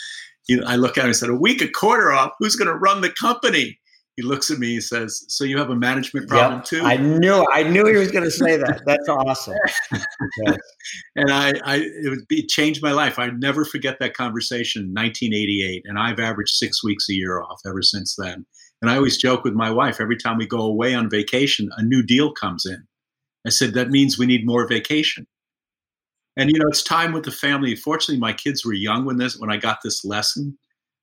he, 0.54 0.62
i 0.66 0.76
look 0.76 0.96
at 0.96 1.02
him 1.02 1.06
and 1.06 1.16
said 1.16 1.30
a 1.30 1.34
week 1.34 1.62
a 1.62 1.68
quarter 1.68 2.12
off 2.12 2.32
who's 2.38 2.56
going 2.56 2.68
to 2.68 2.74
run 2.74 3.00
the 3.00 3.10
company 3.10 3.78
he 4.16 4.22
looks 4.22 4.50
at 4.50 4.58
me 4.58 4.68
he 4.68 4.80
says 4.80 5.24
so 5.28 5.44
you 5.44 5.56
have 5.56 5.70
a 5.70 5.76
management 5.76 6.28
problem 6.28 6.58
yep. 6.58 6.64
too 6.64 6.82
i 6.82 6.96
knew 6.96 7.46
i 7.52 7.62
knew 7.62 7.86
he 7.86 7.96
was 7.96 8.10
going 8.10 8.24
to 8.24 8.30
say 8.30 8.56
that 8.56 8.82
that's 8.86 9.08
awesome 9.08 9.56
yes. 9.92 10.56
and 11.16 11.32
i 11.32 11.52
i 11.64 11.76
it 11.76 12.10
would 12.10 12.26
be 12.28 12.46
changed 12.46 12.82
my 12.82 12.92
life 12.92 13.18
i 13.18 13.28
never 13.28 13.64
forget 13.64 13.98
that 14.00 14.14
conversation 14.14 14.82
in 14.82 14.88
1988 14.90 15.82
and 15.86 15.98
i've 15.98 16.20
averaged 16.20 16.54
six 16.54 16.84
weeks 16.84 17.08
a 17.08 17.12
year 17.12 17.40
off 17.40 17.60
ever 17.66 17.82
since 17.82 18.16
then 18.16 18.44
and 18.82 18.90
I 18.90 18.96
always 18.96 19.18
joke 19.18 19.44
with 19.44 19.54
my 19.54 19.70
wife 19.70 20.00
every 20.00 20.16
time 20.16 20.38
we 20.38 20.46
go 20.46 20.60
away 20.60 20.94
on 20.94 21.10
vacation, 21.10 21.70
a 21.76 21.82
new 21.82 22.02
deal 22.02 22.32
comes 22.32 22.64
in. 22.64 22.86
I 23.46 23.50
said, 23.50 23.74
that 23.74 23.90
means 23.90 24.18
we 24.18 24.26
need 24.26 24.46
more 24.46 24.66
vacation. 24.66 25.26
And, 26.36 26.50
you 26.50 26.58
know, 26.58 26.68
it's 26.68 26.82
time 26.82 27.12
with 27.12 27.24
the 27.24 27.30
family. 27.30 27.74
Fortunately, 27.74 28.20
my 28.20 28.32
kids 28.32 28.64
were 28.64 28.72
young 28.72 29.04
when 29.04 29.16
this, 29.16 29.38
when 29.38 29.50
I 29.50 29.56
got 29.56 29.78
this 29.82 30.04
lesson. 30.04 30.56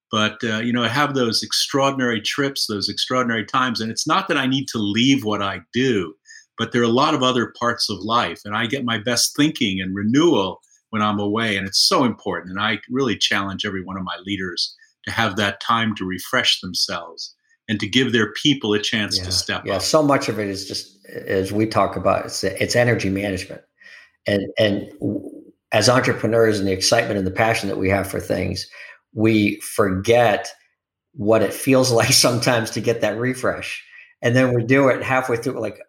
But, 0.10 0.42
uh, 0.44 0.60
you 0.60 0.72
know, 0.72 0.84
I 0.84 0.88
have 0.88 1.14
those 1.14 1.44
extraordinary 1.44 2.22
trips, 2.22 2.66
those 2.68 2.88
extraordinary 2.88 3.46
times. 3.46 3.82
And 3.82 3.92
it's 3.92 4.08
not 4.08 4.30
that 4.30 4.38
I 4.38 4.48
need 4.48 4.68
to 4.70 4.78
leave 4.78 5.26
what 5.26 5.42
I 5.42 5.60
do, 5.74 6.14
but 6.58 6.72
there 6.72 6.82
are 6.82 6.86
a 6.86 6.90
lot 6.90 7.14
of 7.14 7.24
other 7.24 7.54
parts 7.60 7.90
of 7.90 8.00
life. 8.00 8.40
And 8.46 8.56
I 8.56 8.68
get 8.68 8.86
my 8.86 8.98
best 8.98 9.36
thinking 9.36 9.82
and 9.82 9.94
renewal 9.94 10.62
when 10.92 11.02
I'm 11.02 11.20
away. 11.20 11.58
And 11.58 11.68
it's 11.68 11.86
so 11.88 12.06
important. 12.06 12.52
And 12.52 12.60
I 12.62 12.80
really 12.90 13.18
challenge 13.18 13.66
every 13.66 13.84
one 13.84 13.98
of 13.98 14.04
my 14.04 14.18
leaders 14.26 14.76
to 15.06 15.12
have 15.12 15.36
that 15.36 15.60
time 15.60 15.94
to 15.96 16.06
refresh 16.06 16.62
themselves 16.62 17.36
and 17.68 17.80
to 17.80 17.88
give 17.88 18.14
their 18.14 18.32
people 18.34 18.74
a 18.74 18.80
chance 18.80 19.18
yeah. 19.18 19.24
to 19.26 19.32
step 19.32 19.66
yeah, 19.66 19.74
up. 19.74 19.82
Yeah, 19.82 19.86
so 19.86 20.02
much 20.02 20.30
of 20.30 20.40
it 20.40 20.48
is 20.48 20.66
just 20.66 21.06
as 21.06 21.52
we 21.52 21.66
talk 21.66 21.96
about 21.96 22.26
it's 22.26 22.44
it's 22.44 22.76
energy 22.76 23.10
management. 23.10 23.62
And 24.28 24.44
and 24.58 24.92
as 25.72 25.90
entrepreneurs 25.90 26.60
and 26.60 26.68
the 26.68 26.74
excitement 26.74 27.18
and 27.18 27.28
the 27.28 27.32
passion 27.32 27.70
that 27.70 27.78
we 27.78 27.90
have 27.90 28.10
for 28.10 28.20
things, 28.20 28.68
we 29.14 29.60
forget 29.62 30.50
what 31.14 31.42
it 31.42 31.54
feels 31.54 31.92
like 32.00 32.14
sometimes 32.14 32.70
to 32.72 32.82
get 32.82 33.02
that 33.02 33.18
refresh. 33.18 33.84
And 34.22 34.36
then 34.36 34.54
we 34.54 34.64
do 34.64 34.88
it 34.90 35.04
halfway 35.04 35.38
through 35.38 35.60
like 35.60 35.80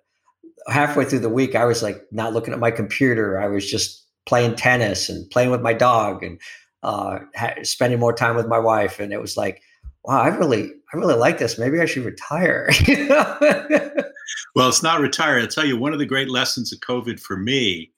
halfway 0.69 1.05
through 1.05 1.21
the 1.21 1.29
week 1.29 1.55
I 1.55 1.65
was 1.65 1.83
like 1.83 2.03
not 2.13 2.33
looking 2.33 2.53
at 2.53 2.61
my 2.61 2.71
computer. 2.71 3.41
I 3.41 3.47
was 3.47 3.71
just 3.71 4.05
playing 4.27 4.57
tennis 4.57 5.09
and 5.09 5.29
playing 5.31 5.51
with 5.51 5.63
my 5.63 5.73
dog 5.73 6.23
and 6.23 6.39
uh, 6.83 7.21
ha- 7.35 7.55
spending 7.63 7.99
more 7.99 8.13
time 8.13 8.37
with 8.37 8.47
my 8.47 8.59
wife. 8.59 9.01
And 9.01 9.13
it 9.13 9.21
was 9.21 9.37
like, 9.37 9.63
wow, 10.05 10.21
I 10.21 10.29
really, 10.29 10.71
I 10.93 10.97
really 10.97 11.15
like 11.15 11.39
this. 11.39 11.59
Maybe 11.59 11.81
I 11.81 11.87
should 11.87 12.05
retire. 12.05 12.69
well, 14.55 14.69
it's 14.69 14.83
not 14.83 15.01
retire. 15.01 15.39
I'll 15.39 15.49
tell 15.49 15.65
you, 15.65 15.79
one 15.79 15.93
of 15.93 15.99
the 15.99 16.07
great 16.07 16.31
lessons 16.31 16.73
of 16.73 16.81
COVID 16.81 17.19
for 17.19 17.37
me 17.37 17.91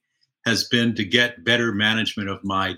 has 0.51 0.65
been 0.65 0.95
to 0.97 1.05
get 1.05 1.45
better 1.45 1.73
management 1.73 2.29
of 2.29 2.41
my 2.45 2.75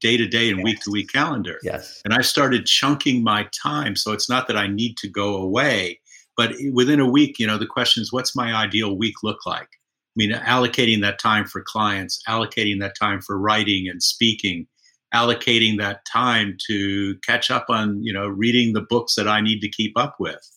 day 0.00 0.16
to 0.16 0.26
day 0.26 0.50
and 0.50 0.62
week 0.62 0.80
to 0.80 0.90
week 0.90 1.12
calendar. 1.12 1.58
Yes. 1.62 2.00
And 2.04 2.14
I 2.14 2.22
started 2.22 2.66
chunking 2.66 3.22
my 3.22 3.48
time. 3.62 3.96
So 3.96 4.12
it's 4.12 4.30
not 4.30 4.46
that 4.46 4.56
I 4.56 4.66
need 4.66 4.96
to 4.98 5.08
go 5.08 5.36
away, 5.36 6.00
but 6.36 6.54
within 6.72 7.00
a 7.00 7.08
week, 7.08 7.38
you 7.38 7.46
know, 7.46 7.58
the 7.58 7.66
question 7.66 8.02
is, 8.02 8.12
what's 8.12 8.34
my 8.34 8.54
ideal 8.54 8.96
week 8.96 9.16
look 9.22 9.44
like? 9.44 9.68
I 9.68 10.16
mean, 10.16 10.32
allocating 10.32 11.00
that 11.02 11.18
time 11.18 11.44
for 11.44 11.60
clients, 11.60 12.20
allocating 12.28 12.80
that 12.80 12.96
time 12.98 13.20
for 13.20 13.38
writing 13.38 13.88
and 13.88 14.02
speaking, 14.02 14.66
allocating 15.12 15.78
that 15.78 16.04
time 16.10 16.56
to 16.68 17.16
catch 17.26 17.50
up 17.50 17.66
on, 17.68 18.02
you 18.02 18.12
know, 18.12 18.26
reading 18.26 18.72
the 18.72 18.86
books 18.88 19.16
that 19.16 19.28
I 19.28 19.40
need 19.40 19.60
to 19.60 19.68
keep 19.68 19.92
up 19.98 20.16
with. 20.18 20.50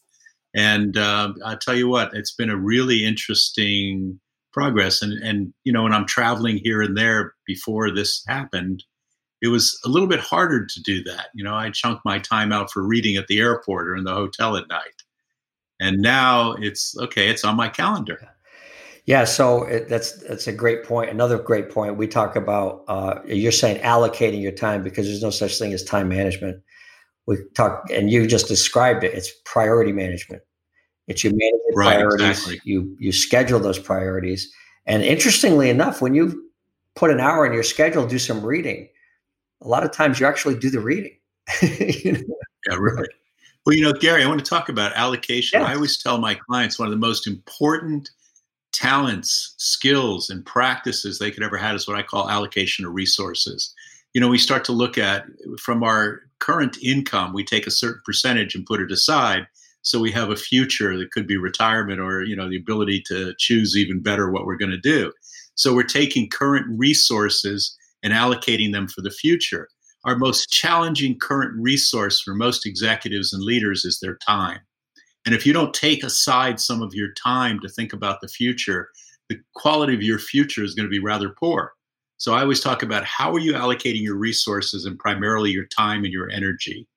And 0.56 0.98
uh, 0.98 1.34
I 1.46 1.56
tell 1.56 1.76
you 1.76 1.88
what, 1.88 2.14
it's 2.14 2.34
been 2.34 2.50
a 2.50 2.58
really 2.58 3.04
interesting 3.04 4.20
progress. 4.58 5.04
And 5.04 5.14
and 5.24 5.54
you 5.64 5.72
know, 5.72 5.84
when 5.84 5.94
I'm 5.94 6.08
traveling 6.08 6.58
here 6.58 6.82
and 6.82 6.98
there 6.98 7.34
before 7.46 7.92
this 7.94 8.24
happened, 8.28 8.84
it 9.42 9.50
was 9.50 9.80
a 9.86 9.90
little 9.90 10.08
bit 10.08 10.20
harder 10.20 10.66
to 10.66 10.82
do 10.82 11.04
that. 11.04 11.28
You 11.36 11.44
know, 11.44 11.54
I 11.54 11.70
chunk 11.70 12.00
my 12.04 12.18
time 12.18 12.52
out 12.52 12.72
for 12.72 12.82
reading 12.82 13.18
at 13.18 13.28
the 13.28 13.40
airport 13.40 13.88
or 13.88 13.96
in 13.96 14.04
the 14.04 14.16
hotel 14.16 14.58
at 14.58 14.68
night. 14.68 15.04
And 15.80 16.02
now 16.02 16.54
it's 16.54 16.98
okay, 16.98 17.30
it's 17.30 17.44
on 17.44 17.56
my 17.56 17.70
calendar. 17.70 18.18
Yeah, 19.06 19.26
so 19.26 19.64
it, 19.64 19.88
that's 19.88 20.14
that's 20.24 20.48
a 20.48 20.52
great 20.52 20.84
point. 20.84 21.12
Another 21.12 21.38
great 21.38 21.70
point. 21.70 21.96
We 21.96 22.08
talk 22.08 22.36
about 22.36 22.84
uh, 22.88 23.20
you're 23.28 23.52
saying 23.52 23.82
allocating 23.84 24.42
your 24.42 24.52
time 24.52 24.84
because 24.84 25.06
there's 25.06 25.22
no 25.22 25.30
such 25.30 25.60
thing 25.60 25.72
as 25.72 25.84
time 25.84 26.10
management. 26.10 26.64
We 27.28 27.38
talk, 27.56 27.86
and 27.92 28.10
you 28.10 28.26
just 28.26 28.48
described 28.48 29.04
it. 29.04 29.14
It's 29.14 29.32
priority 29.46 29.92
management. 29.92 30.42
It's 31.08 31.24
you 31.24 31.32
manage 31.32 31.62
your 31.70 31.76
right, 31.76 31.96
priorities. 31.96 32.30
Exactly. 32.30 32.60
You 32.64 32.96
you 33.00 33.12
schedule 33.12 33.60
those 33.60 33.80
priorities. 33.80 34.52
And 34.86 35.04
interestingly 35.04 35.70
enough, 35.70 36.02
when 36.02 36.14
you 36.14 36.50
put 36.96 37.12
an 37.12 37.20
hour 37.20 37.46
in 37.46 37.54
your 37.54 37.64
schedule, 37.64 38.08
do 38.08 38.20
some 38.20 38.46
reading. 38.46 38.90
A 39.62 39.68
lot 39.68 39.84
of 39.84 39.92
times, 39.92 40.20
you 40.20 40.26
actually 40.26 40.56
do 40.56 40.70
the 40.70 40.80
reading. 40.80 41.18
you 41.62 42.14
know? 42.14 42.38
Yeah, 42.70 42.76
really. 42.76 43.08
Well, 43.66 43.76
you 43.76 43.84
know, 43.84 43.94
Gary, 43.94 44.24
I 44.24 44.28
want 44.28 44.40
to 44.40 44.50
talk 44.50 44.70
about 44.70 44.94
allocation. 44.94 45.60
Yeah. 45.60 45.68
I 45.68 45.76
always 45.76 45.98
tell 45.98 46.18
my 46.20 46.36
clients 46.36 46.80
one 46.80 46.88
of 46.88 46.92
the 46.92 46.98
most 46.98 47.28
important 47.28 48.10
talents, 48.72 49.56
skills, 49.58 50.30
and 50.30 50.46
practices 50.46 51.20
they 51.20 51.32
could 51.32 51.44
ever 51.44 51.58
have 51.58 51.76
is 51.76 51.88
what 51.88 51.98
I 51.98 52.04
call 52.04 52.30
allocation 52.30 52.86
of 52.86 52.94
resources. 52.94 53.74
You 54.14 54.22
know, 54.22 54.30
we 54.30 54.38
start 54.38 54.64
to 54.66 54.72
look 54.72 54.98
at 54.98 55.26
from 55.60 55.84
our 55.84 56.22
current 56.40 56.78
income, 56.82 57.34
we 57.34 57.44
take 57.44 57.68
a 57.68 57.72
certain 57.72 58.02
percentage 58.06 58.56
and 58.56 58.66
put 58.66 58.80
it 58.80 58.92
aside. 58.92 59.48
So 59.88 60.02
we 60.02 60.12
have 60.12 60.30
a 60.30 60.36
future 60.36 60.98
that 60.98 61.12
could 61.12 61.28
be 61.28 61.38
retirement 61.38 62.02
or, 62.02 62.22
you 62.22 62.36
know, 62.36 62.50
the 62.50 62.58
ability 62.58 63.02
to 63.08 63.34
choose 63.40 63.78
even 63.78 64.02
better 64.02 64.30
what 64.30 64.46
we're 64.46 64.58
going 64.58 64.72
to 64.72 64.78
do. 64.78 65.14
So 65.56 65.74
we're 65.74 65.84
taking 65.84 66.30
current 66.30 66.66
resources 66.78 67.74
and 68.04 68.12
allocating 68.12 68.74
them 68.74 68.90
for 68.90 69.00
the 69.00 69.10
future. 69.10 69.70
Our 70.04 70.18
most 70.18 70.52
challenging 70.52 71.18
current 71.18 71.54
resource 71.58 72.22
for 72.22 72.36
most 72.36 72.66
executives 72.66 73.32
and 73.32 73.42
leaders 73.42 73.86
is 73.86 74.02
their 74.02 74.18
time. 74.18 74.60
And 75.26 75.34
if 75.34 75.46
you 75.46 75.54
don't 75.54 75.74
take 75.74 76.04
aside 76.04 76.60
some 76.60 76.82
of 76.82 76.94
your 76.94 77.14
time 77.14 77.62
to 77.62 77.70
think 77.70 77.94
about 77.94 78.20
the 78.20 78.28
future, 78.28 78.90
the 79.30 79.40
quality 79.56 79.94
of 79.94 80.04
your 80.04 80.20
future 80.20 80.66
is 80.66 80.74
going 80.74 80.86
to 80.86 80.92
be 80.92 81.00
rather 81.00 81.30
poor. 81.30 81.72
So 82.18 82.34
I 82.34 82.42
always 82.42 82.60
talk 82.60 82.84
about 82.84 83.06
how 83.06 83.34
are 83.34 83.40
you 83.40 83.54
allocating 83.54 84.02
your 84.04 84.18
resources 84.18 84.84
and 84.84 85.00
primarily 85.00 85.52
your 85.52 85.68
time 85.68 86.04
and 86.04 86.12
your 86.12 86.30
energy? 86.30 86.90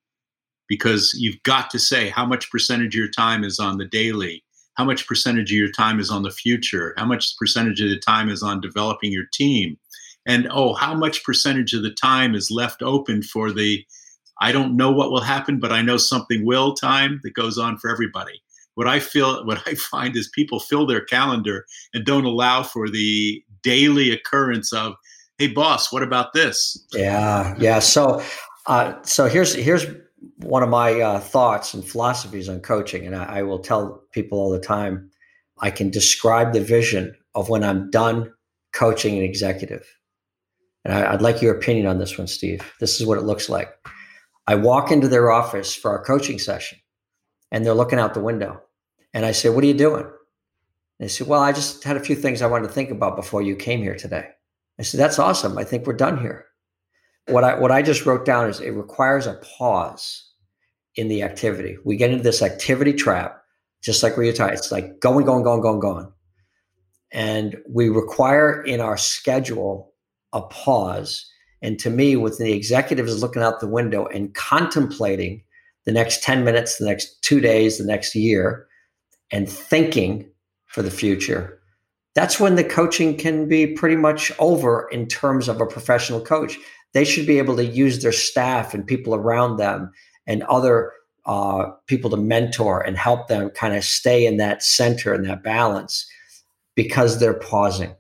Because 0.71 1.13
you've 1.19 1.43
got 1.43 1.69
to 1.71 1.79
say 1.79 2.09
how 2.09 2.25
much 2.25 2.51
percentage 2.51 2.95
of 2.95 2.99
your 2.99 3.11
time 3.11 3.45
is 3.45 3.59
on 3.59 3.77
the 3.77 3.85
daily, 3.85 4.43
how 4.75 4.85
much 4.85 5.07
percentage 5.07 5.51
of 5.51 5.59
your 5.59 5.71
time 5.71 6.01
is 6.01 6.11
on 6.11 6.23
the 6.23 6.31
future, 6.31 6.95
how 6.97 7.05
much 7.05 7.37
percentage 7.39 7.83
of 7.83 7.91
the 7.91 7.99
time 7.99 8.31
is 8.31 8.43
on 8.43 8.63
developing 8.63 9.13
your 9.13 9.27
team, 9.33 9.77
and 10.27 10.49
oh, 10.51 10.75
how 10.75 10.95
much 10.95 11.25
percentage 11.25 11.75
of 11.75 11.83
the 11.83 11.91
time 11.91 12.35
is 12.35 12.51
left 12.51 12.83
open 12.83 13.23
for 13.23 13.53
the 13.53 13.85
I 14.41 14.53
don't 14.53 14.75
know 14.75 14.91
what 14.91 15.11
will 15.11 15.21
happen, 15.21 15.61
but 15.61 15.71
I 15.71 15.83
know 15.83 15.99
something 15.99 16.47
will 16.47 16.73
time 16.75 17.21
that 17.23 17.35
goes 17.35 17.59
on 17.59 17.77
for 17.77 17.91
everybody. 17.91 18.43
What 18.75 18.89
I 18.89 18.99
feel, 18.99 19.45
what 19.47 19.63
I 19.67 19.75
find 19.75 20.17
is 20.17 20.31
people 20.35 20.61
fill 20.61 20.87
their 20.87 21.05
calendar 21.05 21.67
and 21.93 22.05
don't 22.05 22.25
allow 22.25 22.63
for 22.63 22.89
the 22.89 23.43
daily 23.63 24.11
occurrence 24.11 24.73
of, 24.73 24.95
hey, 25.39 25.49
boss, 25.49 25.93
what 25.93 26.03
about 26.03 26.33
this? 26.33 26.83
Yeah, 26.95 27.55
yeah. 27.59 27.79
So, 27.81 28.23
uh, 28.67 28.95
so 29.03 29.27
here's 29.27 29.55
here's 29.55 29.85
one 30.39 30.63
of 30.63 30.69
my 30.69 31.01
uh, 31.01 31.21
thoughts 31.21 31.75
and 31.75 31.85
philosophies 31.85 32.49
on 32.49 32.61
coaching, 32.61 33.07
and 33.07 33.17
I, 33.17 33.39
I 33.39 33.43
will 33.43 33.59
tell 33.59 34.03
people 34.13 34.39
all 34.39 34.51
the 34.51 34.61
time. 34.61 35.11
I 35.61 35.71
can 35.71 35.91
describe 35.91 36.53
the 36.53 36.61
vision 36.61 37.15
of 37.35 37.49
when 37.49 37.63
I'm 37.63 37.91
done 37.91 38.33
coaching 38.73 39.19
an 39.19 39.25
executive, 39.25 39.87
and 40.85 40.95
I, 40.95 41.13
I'd 41.13 41.23
like 41.23 41.43
your 41.43 41.55
opinion 41.55 41.87
on 41.87 41.99
this 41.99 42.17
one, 42.17 42.27
Steve. 42.27 42.73
This 42.81 43.01
is 43.01 43.07
what 43.07 43.19
it 43.19 43.25
looks 43.25 43.49
like. 43.49 43.71
I 44.47 44.55
walk 44.57 44.91
into 44.91 45.09
their 45.09 45.31
office 45.31 45.75
for 45.75 45.91
our 45.91 46.03
coaching 46.03 46.39
session 46.39 46.79
and 47.51 47.65
they're 47.65 47.75
looking 47.75 47.99
out 47.99 48.15
the 48.15 48.21
window. 48.21 48.61
And 49.13 49.25
I 49.25 49.33
say, 49.33 49.49
What 49.49 49.65
are 49.65 49.69
you 49.69 49.75
doing? 49.75 50.05
And 50.05 50.13
they 50.99 51.09
say, 51.09 51.25
Well, 51.25 51.41
I 51.41 51.53
just 51.53 51.85
had 51.85 51.97
a 51.97 52.01
few 52.01 52.17
things 52.17 52.43
I 52.43 52.47
wanted 52.47 52.69
to 52.69 52.75
think 52.75 52.91
about 52.91 53.17
before 53.17 53.43
you 53.43 53.57
came 53.57 53.81
here 53.81 53.97
today. 53.97 54.29
I 54.79 54.83
said, 54.83 54.99
That's 54.99 55.19
awesome. 55.19 55.59
I 55.59 55.65
think 55.65 55.87
we're 55.87 55.95
done 55.95 56.19
here. 56.19 56.47
What 57.31 57.45
I 57.45 57.59
what 57.59 57.71
I 57.71 57.83
just 57.83 58.07
wrote 58.07 58.25
down 58.25 58.49
is 58.49 58.61
it 58.61 58.71
requires 58.71 59.27
a 59.27 59.35
pause 59.59 60.25
in 60.97 61.09
the 61.09 61.23
activity. 61.23 61.77
We 61.85 61.97
get 61.97 62.11
into 62.11 62.25
this 62.25 62.43
activity 62.43 62.93
trap, 62.93 63.43
just 63.83 64.03
like 64.03 64.17
you're 64.17 64.33
tired. 64.33 64.55
It's 64.55 64.73
like 64.73 65.01
going, 65.01 65.25
going, 65.25 65.45
going, 65.45 65.61
going, 65.61 65.81
going. 65.81 66.13
And 67.13 67.57
we 67.69 67.89
require 67.89 68.63
in 68.63 68.81
our 68.81 68.97
schedule 68.97 69.93
a 70.33 70.43
pause 70.43 71.31
and 71.63 71.79
to 71.81 71.91
me, 71.91 72.17
with 72.17 72.39
the 72.39 72.53
executive 72.53 73.07
is 73.07 73.23
looking 73.23 73.43
out 73.43 73.61
the 73.61 73.69
window 73.69 74.07
and 74.07 74.35
contemplating 74.35 75.43
the 75.85 75.93
next 75.93 76.23
10 76.23 76.45
minutes, 76.45 76.79
the 76.79 76.87
next 76.87 77.23
two 77.23 77.41
days, 77.41 77.79
the 77.79 77.85
next 77.85 78.15
year, 78.15 78.67
and 79.31 79.49
thinking 79.49 80.31
for 80.67 80.83
the 80.83 80.91
future, 80.91 81.61
that's 82.15 82.41
when 82.41 82.55
the 82.55 82.65
coaching 82.65 83.17
can 83.17 83.49
be 83.49 83.67
pretty 83.67 83.97
much 83.97 84.33
over 84.39 84.89
in 84.91 85.07
terms 85.07 85.49
of 85.49 85.61
a 85.61 85.67
professional 85.67 86.21
coach. 86.21 86.59
They 86.93 87.05
should 87.05 87.27
be 87.27 87.39
able 87.39 87.57
to 87.57 87.65
use 87.65 88.03
their 88.03 88.13
staff 88.13 88.75
and 88.75 88.87
people 88.87 89.15
around 89.15 89.57
them 89.57 89.93
and 90.27 90.43
other 90.45 90.93
uh, 91.27 91.71
people 91.87 92.11
to 92.11 92.17
mentor 92.17 92.81
and 92.81 92.97
help 92.97 93.29
them 93.29 93.51
kind 93.51 93.77
of 93.77 93.85
stay 93.85 94.27
in 94.27 94.37
that 94.39 94.63
center 94.63 95.13
and 95.15 95.25
that 95.25 95.43
balance 95.43 96.09
because 96.75 97.21
they're 97.21 97.35
pausing. 97.35 97.95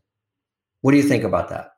What 0.80 0.92
do 0.92 0.96
you 0.96 1.02
think 1.02 1.24
about 1.24 1.48
that? 1.50 1.72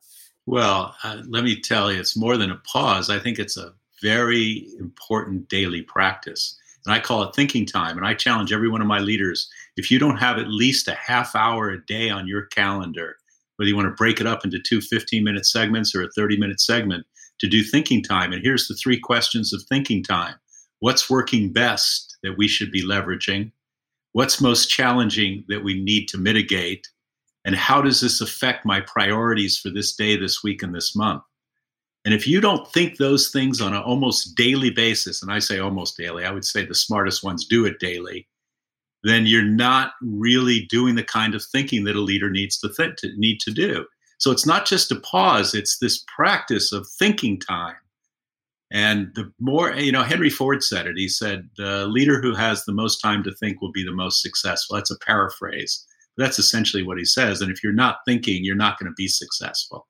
Well, 0.46 0.94
uh, 1.04 1.22
let 1.28 1.44
me 1.44 1.60
tell 1.60 1.92
you, 1.92 2.00
it's 2.00 2.16
more 2.16 2.36
than 2.36 2.50
a 2.50 2.60
pause. 2.64 3.10
I 3.10 3.18
think 3.18 3.38
it's 3.38 3.56
a 3.56 3.72
very 4.00 4.68
important 4.78 5.48
daily 5.48 5.82
practice. 5.82 6.58
And 6.84 6.94
I 6.94 6.98
call 6.98 7.22
it 7.22 7.34
thinking 7.34 7.64
time. 7.64 7.96
And 7.96 8.06
I 8.06 8.14
challenge 8.14 8.52
every 8.52 8.68
one 8.68 8.80
of 8.80 8.88
my 8.88 8.98
leaders 8.98 9.48
if 9.76 9.90
you 9.90 9.98
don't 9.98 10.16
have 10.16 10.38
at 10.38 10.48
least 10.48 10.88
a 10.88 10.94
half 10.94 11.34
hour 11.34 11.70
a 11.70 11.84
day 11.86 12.10
on 12.10 12.26
your 12.26 12.46
calendar, 12.46 13.16
whether 13.62 13.68
you 13.68 13.76
want 13.76 13.86
to 13.86 13.94
break 13.94 14.20
it 14.20 14.26
up 14.26 14.44
into 14.44 14.58
two 14.58 14.80
15 14.80 15.22
minute 15.22 15.46
segments 15.46 15.94
or 15.94 16.02
a 16.02 16.10
30 16.16 16.36
minute 16.36 16.60
segment, 16.60 17.06
to 17.38 17.46
do 17.48 17.62
thinking 17.62 18.02
time. 18.02 18.32
And 18.32 18.42
here's 18.42 18.66
the 18.66 18.74
three 18.74 18.98
questions 18.98 19.52
of 19.52 19.62
thinking 19.68 20.02
time 20.02 20.34
What's 20.80 21.08
working 21.08 21.52
best 21.52 22.16
that 22.24 22.36
we 22.36 22.48
should 22.48 22.72
be 22.72 22.84
leveraging? 22.84 23.52
What's 24.14 24.40
most 24.40 24.68
challenging 24.68 25.44
that 25.46 25.62
we 25.62 25.80
need 25.80 26.08
to 26.08 26.18
mitigate? 26.18 26.88
And 27.44 27.54
how 27.54 27.80
does 27.80 28.00
this 28.00 28.20
affect 28.20 28.66
my 28.66 28.80
priorities 28.80 29.56
for 29.56 29.70
this 29.70 29.94
day, 29.94 30.16
this 30.16 30.42
week, 30.42 30.64
and 30.64 30.74
this 30.74 30.96
month? 30.96 31.22
And 32.04 32.12
if 32.12 32.26
you 32.26 32.40
don't 32.40 32.66
think 32.72 32.96
those 32.96 33.30
things 33.30 33.60
on 33.60 33.74
an 33.74 33.82
almost 33.82 34.34
daily 34.34 34.70
basis, 34.70 35.22
and 35.22 35.30
I 35.30 35.38
say 35.38 35.60
almost 35.60 35.96
daily, 35.96 36.24
I 36.24 36.32
would 36.32 36.44
say 36.44 36.66
the 36.66 36.74
smartest 36.74 37.22
ones 37.22 37.46
do 37.46 37.64
it 37.64 37.78
daily, 37.78 38.26
then 39.04 39.26
you're 39.26 39.42
not 39.42 39.92
really 40.00 40.66
doing 40.68 40.94
the 40.94 41.04
kind 41.04 41.34
of 41.34 41.44
thinking 41.44 41.84
that 41.84 41.96
a 41.96 42.00
leader 42.00 42.30
needs 42.30 42.58
to, 42.58 42.68
th- 42.68 42.96
to 42.98 43.10
need 43.16 43.40
to 43.40 43.50
do. 43.50 43.84
So 44.18 44.30
it's 44.30 44.46
not 44.46 44.66
just 44.66 44.92
a 44.92 45.00
pause; 45.00 45.54
it's 45.54 45.78
this 45.78 46.04
practice 46.14 46.72
of 46.72 46.86
thinking 46.98 47.40
time. 47.40 47.76
And 48.70 49.08
the 49.14 49.30
more, 49.38 49.74
you 49.74 49.92
know, 49.92 50.02
Henry 50.02 50.30
Ford 50.30 50.62
said 50.62 50.86
it. 50.86 50.96
He 50.96 51.08
said, 51.08 51.48
"The 51.56 51.86
leader 51.86 52.20
who 52.20 52.34
has 52.34 52.64
the 52.64 52.72
most 52.72 53.00
time 53.00 53.22
to 53.24 53.34
think 53.34 53.60
will 53.60 53.72
be 53.72 53.84
the 53.84 53.92
most 53.92 54.22
successful." 54.22 54.76
That's 54.76 54.90
a 54.90 54.98
paraphrase. 54.98 55.84
That's 56.16 56.38
essentially 56.38 56.82
what 56.82 56.98
he 56.98 57.04
says. 57.04 57.40
And 57.40 57.50
if 57.50 57.62
you're 57.62 57.72
not 57.72 57.98
thinking, 58.06 58.44
you're 58.44 58.54
not 58.54 58.78
going 58.78 58.90
to 58.90 58.94
be 58.96 59.08
successful. 59.08 59.88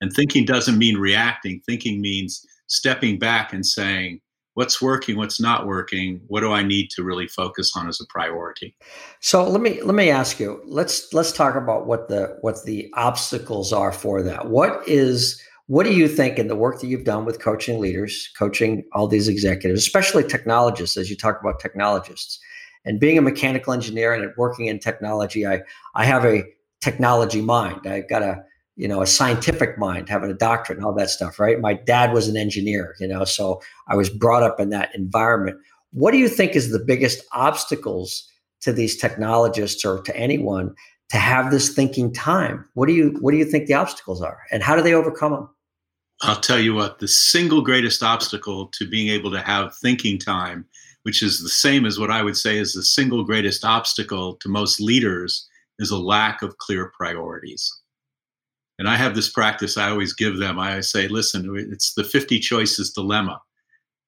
And 0.00 0.12
thinking 0.12 0.44
doesn't 0.44 0.78
mean 0.78 0.96
reacting. 0.96 1.60
Thinking 1.66 2.00
means 2.00 2.44
stepping 2.68 3.18
back 3.18 3.52
and 3.52 3.64
saying, 3.64 4.20
what's 4.58 4.82
working 4.82 5.16
what's 5.16 5.40
not 5.40 5.68
working 5.68 6.20
what 6.26 6.40
do 6.40 6.50
i 6.50 6.64
need 6.64 6.90
to 6.90 7.04
really 7.04 7.28
focus 7.28 7.76
on 7.76 7.86
as 7.86 8.00
a 8.00 8.06
priority? 8.06 8.74
So 9.20 9.48
let 9.48 9.60
me 9.60 9.80
let 9.82 9.94
me 9.94 10.10
ask 10.10 10.40
you 10.40 10.60
let's 10.66 11.12
let's 11.12 11.30
talk 11.30 11.54
about 11.54 11.86
what 11.86 12.08
the 12.08 12.36
what 12.40 12.64
the 12.64 12.90
obstacles 12.94 13.72
are 13.72 13.92
for 13.92 14.20
that. 14.24 14.48
What 14.48 14.82
is 14.88 15.40
what 15.68 15.84
do 15.86 15.94
you 15.94 16.08
think 16.08 16.40
in 16.40 16.48
the 16.48 16.56
work 16.56 16.80
that 16.80 16.88
you've 16.88 17.04
done 17.04 17.24
with 17.24 17.38
coaching 17.40 17.78
leaders 17.78 18.28
coaching 18.36 18.82
all 18.94 19.06
these 19.06 19.28
executives 19.28 19.80
especially 19.80 20.24
technologists 20.24 20.96
as 20.96 21.08
you 21.08 21.16
talk 21.16 21.38
about 21.40 21.60
technologists 21.60 22.40
and 22.84 22.98
being 22.98 23.16
a 23.16 23.22
mechanical 23.22 23.72
engineer 23.72 24.12
and 24.12 24.32
working 24.36 24.66
in 24.66 24.80
technology 24.80 25.46
i 25.46 25.60
i 25.94 26.04
have 26.04 26.24
a 26.24 26.42
technology 26.80 27.40
mind. 27.40 27.86
I've 27.86 28.08
got 28.08 28.22
a 28.22 28.42
you 28.78 28.86
know, 28.86 29.02
a 29.02 29.06
scientific 29.06 29.76
mind, 29.76 30.08
having 30.08 30.30
a 30.30 30.34
doctorate 30.34 30.78
and 30.78 30.86
all 30.86 30.94
that 30.94 31.10
stuff, 31.10 31.40
right? 31.40 31.60
My 31.60 31.74
dad 31.74 32.12
was 32.12 32.28
an 32.28 32.36
engineer, 32.36 32.94
you 33.00 33.08
know, 33.08 33.24
so 33.24 33.60
I 33.88 33.96
was 33.96 34.08
brought 34.08 34.44
up 34.44 34.60
in 34.60 34.70
that 34.70 34.94
environment. 34.94 35.58
What 35.90 36.12
do 36.12 36.18
you 36.18 36.28
think 36.28 36.54
is 36.54 36.70
the 36.70 36.78
biggest 36.78 37.24
obstacles 37.32 38.26
to 38.60 38.72
these 38.72 38.96
technologists 38.96 39.84
or 39.84 40.00
to 40.02 40.16
anyone 40.16 40.74
to 41.10 41.16
have 41.16 41.50
this 41.50 41.70
thinking 41.70 42.12
time? 42.12 42.64
What 42.74 42.86
do 42.86 42.94
you 42.94 43.16
what 43.20 43.32
do 43.32 43.36
you 43.36 43.44
think 43.44 43.66
the 43.66 43.74
obstacles 43.74 44.22
are 44.22 44.38
and 44.52 44.62
how 44.62 44.76
do 44.76 44.82
they 44.82 44.94
overcome 44.94 45.32
them? 45.32 45.50
I'll 46.22 46.40
tell 46.40 46.58
you 46.58 46.74
what, 46.74 47.00
the 47.00 47.08
single 47.08 47.62
greatest 47.62 48.02
obstacle 48.02 48.68
to 48.74 48.88
being 48.88 49.08
able 49.08 49.32
to 49.32 49.40
have 49.40 49.76
thinking 49.76 50.18
time, 50.18 50.66
which 51.02 51.22
is 51.22 51.42
the 51.42 51.48
same 51.48 51.84
as 51.84 51.98
what 51.98 52.10
I 52.10 52.22
would 52.22 52.36
say 52.36 52.58
is 52.58 52.74
the 52.74 52.82
single 52.82 53.24
greatest 53.24 53.64
obstacle 53.64 54.34
to 54.36 54.48
most 54.48 54.80
leaders, 54.80 55.48
is 55.78 55.90
a 55.90 55.98
lack 55.98 56.42
of 56.42 56.58
clear 56.58 56.92
priorities. 56.96 57.72
And 58.78 58.88
I 58.88 58.96
have 58.96 59.14
this 59.14 59.30
practice 59.30 59.76
I 59.76 59.90
always 59.90 60.12
give 60.12 60.38
them. 60.38 60.58
I 60.58 60.80
say, 60.80 61.08
listen, 61.08 61.54
it's 61.56 61.94
the 61.94 62.04
50 62.04 62.38
choices 62.38 62.92
dilemma. 62.92 63.40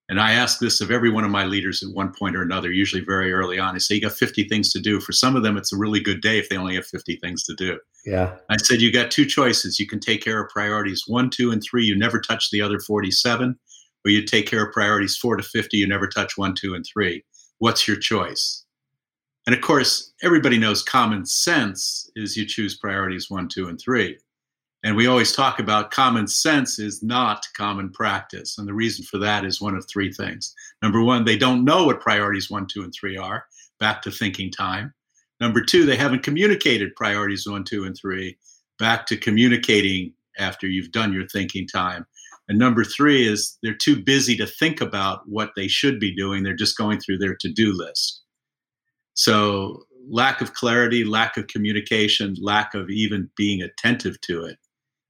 And 0.08 0.20
I 0.20 0.32
ask 0.32 0.58
this 0.58 0.80
of 0.80 0.90
every 0.90 1.08
one 1.08 1.24
of 1.24 1.30
my 1.30 1.44
leaders 1.44 1.84
at 1.84 1.94
one 1.94 2.12
point 2.12 2.34
or 2.34 2.42
another, 2.42 2.72
usually 2.72 3.02
very 3.02 3.32
early 3.32 3.60
on. 3.60 3.76
I 3.76 3.78
say, 3.78 3.94
you 3.94 4.00
got 4.00 4.12
50 4.12 4.48
things 4.48 4.72
to 4.72 4.80
do. 4.80 4.98
For 4.98 5.12
some 5.12 5.36
of 5.36 5.44
them, 5.44 5.56
it's 5.56 5.72
a 5.72 5.76
really 5.76 6.00
good 6.00 6.20
day 6.20 6.38
if 6.38 6.48
they 6.48 6.56
only 6.56 6.74
have 6.74 6.86
50 6.86 7.16
things 7.16 7.44
to 7.44 7.54
do. 7.54 7.78
Yeah. 8.04 8.34
I 8.48 8.56
said, 8.56 8.80
you 8.80 8.92
got 8.92 9.12
two 9.12 9.24
choices. 9.24 9.78
You 9.78 9.86
can 9.86 10.00
take 10.00 10.22
care 10.24 10.42
of 10.42 10.50
priorities 10.50 11.04
one, 11.06 11.30
two, 11.30 11.52
and 11.52 11.62
three. 11.62 11.84
You 11.84 11.96
never 11.96 12.20
touch 12.20 12.50
the 12.50 12.60
other 12.60 12.80
47. 12.80 13.56
Or 14.04 14.10
you 14.10 14.24
take 14.24 14.46
care 14.48 14.66
of 14.66 14.72
priorities 14.72 15.16
four 15.16 15.36
to 15.36 15.44
50. 15.44 15.76
You 15.76 15.86
never 15.86 16.08
touch 16.08 16.36
one, 16.36 16.54
two, 16.56 16.74
and 16.74 16.84
three. 16.84 17.24
What's 17.58 17.86
your 17.86 17.96
choice? 17.96 18.64
And 19.46 19.54
of 19.54 19.60
course, 19.60 20.12
everybody 20.24 20.58
knows 20.58 20.82
common 20.82 21.24
sense 21.24 22.10
is 22.16 22.36
you 22.36 22.46
choose 22.46 22.76
priorities 22.76 23.30
one, 23.30 23.46
two, 23.46 23.68
and 23.68 23.80
three. 23.80 24.18
And 24.82 24.96
we 24.96 25.06
always 25.06 25.32
talk 25.32 25.58
about 25.58 25.90
common 25.90 26.26
sense 26.26 26.78
is 26.78 27.02
not 27.02 27.46
common 27.54 27.90
practice. 27.90 28.56
And 28.56 28.66
the 28.66 28.74
reason 28.74 29.04
for 29.04 29.18
that 29.18 29.44
is 29.44 29.60
one 29.60 29.76
of 29.76 29.86
three 29.86 30.10
things. 30.10 30.54
Number 30.82 31.02
one, 31.02 31.24
they 31.24 31.36
don't 31.36 31.64
know 31.64 31.84
what 31.84 32.00
priorities 32.00 32.50
one, 32.50 32.66
two, 32.66 32.82
and 32.82 32.92
three 32.92 33.16
are, 33.16 33.44
back 33.78 34.00
to 34.02 34.10
thinking 34.10 34.50
time. 34.50 34.94
Number 35.38 35.62
two, 35.62 35.84
they 35.84 35.96
haven't 35.96 36.22
communicated 36.22 36.96
priorities 36.96 37.46
one, 37.46 37.64
two, 37.64 37.84
and 37.84 37.96
three, 37.96 38.38
back 38.78 39.06
to 39.06 39.18
communicating 39.18 40.14
after 40.38 40.66
you've 40.66 40.92
done 40.92 41.12
your 41.12 41.26
thinking 41.28 41.66
time. 41.66 42.06
And 42.48 42.58
number 42.58 42.82
three 42.82 43.28
is 43.28 43.58
they're 43.62 43.74
too 43.74 44.02
busy 44.02 44.36
to 44.38 44.46
think 44.46 44.80
about 44.80 45.28
what 45.28 45.50
they 45.56 45.68
should 45.68 46.00
be 46.00 46.14
doing. 46.14 46.42
They're 46.42 46.54
just 46.54 46.78
going 46.78 47.00
through 47.00 47.18
their 47.18 47.36
to 47.36 47.52
do 47.52 47.72
list. 47.72 48.22
So, 49.12 49.84
lack 50.08 50.40
of 50.40 50.54
clarity, 50.54 51.04
lack 51.04 51.36
of 51.36 51.46
communication, 51.48 52.34
lack 52.40 52.74
of 52.74 52.88
even 52.88 53.30
being 53.36 53.60
attentive 53.60 54.18
to 54.22 54.44
it 54.44 54.56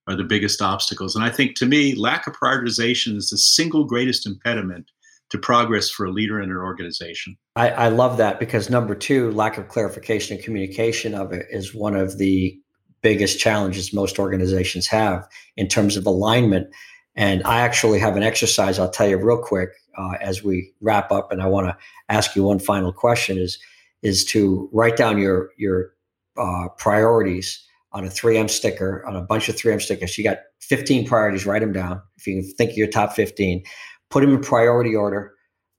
are 0.06 0.16
the 0.16 0.24
biggest 0.24 0.60
obstacles. 0.62 1.14
And 1.14 1.24
I 1.24 1.30
think 1.30 1.56
to 1.56 1.66
me, 1.66 1.94
lack 1.94 2.26
of 2.26 2.34
prioritization 2.34 3.16
is 3.16 3.30
the 3.30 3.38
single 3.38 3.84
greatest 3.84 4.26
impediment 4.26 4.90
to 5.30 5.38
progress 5.38 5.88
for 5.88 6.06
a 6.06 6.10
leader 6.10 6.40
in 6.40 6.50
an 6.50 6.56
organization. 6.56 7.36
I, 7.54 7.70
I 7.70 7.88
love 7.88 8.16
that 8.16 8.40
because 8.40 8.68
number 8.68 8.94
two, 8.94 9.30
lack 9.30 9.58
of 9.58 9.68
clarification 9.68 10.36
and 10.36 10.44
communication 10.44 11.14
of 11.14 11.32
it 11.32 11.46
is 11.50 11.74
one 11.74 11.94
of 11.94 12.18
the 12.18 12.58
biggest 13.02 13.38
challenges 13.38 13.94
most 13.94 14.18
organizations 14.18 14.86
have 14.88 15.26
in 15.56 15.68
terms 15.68 15.96
of 15.96 16.06
alignment. 16.06 16.68
And 17.14 17.42
I 17.44 17.60
actually 17.60 17.98
have 18.00 18.16
an 18.16 18.22
exercise 18.22 18.78
I'll 18.78 18.90
tell 18.90 19.08
you 19.08 19.16
real 19.16 19.40
quick 19.42 19.70
uh, 19.96 20.14
as 20.20 20.42
we 20.42 20.72
wrap 20.80 21.12
up. 21.12 21.32
And 21.32 21.42
I 21.42 21.46
want 21.46 21.68
to 21.68 21.76
ask 22.08 22.34
you 22.34 22.42
one 22.42 22.58
final 22.58 22.92
question: 22.92 23.38
is 23.38 23.58
is 24.02 24.24
to 24.26 24.68
write 24.72 24.96
down 24.96 25.18
your 25.18 25.50
your 25.56 25.92
uh, 26.36 26.68
priorities 26.78 27.64
on 27.92 28.04
a 28.04 28.08
3M 28.08 28.48
sticker, 28.48 29.04
on 29.06 29.16
a 29.16 29.22
bunch 29.22 29.48
of 29.48 29.56
3M 29.56 29.82
stickers. 29.82 30.16
You 30.16 30.24
got 30.24 30.38
15 30.60 31.06
priorities, 31.06 31.46
write 31.46 31.60
them 31.60 31.72
down. 31.72 32.00
If 32.16 32.26
you 32.26 32.42
think 32.42 32.72
of 32.72 32.76
your 32.76 32.86
top 32.86 33.12
15, 33.14 33.62
put 34.10 34.20
them 34.20 34.34
in 34.34 34.40
priority 34.40 34.94
order, 34.94 35.34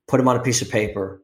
put 0.08 0.17
them 0.17 0.28
on 0.28 0.36
a 0.36 0.41
piece 0.41 0.62
of 0.62 0.69
paper, 0.69 1.24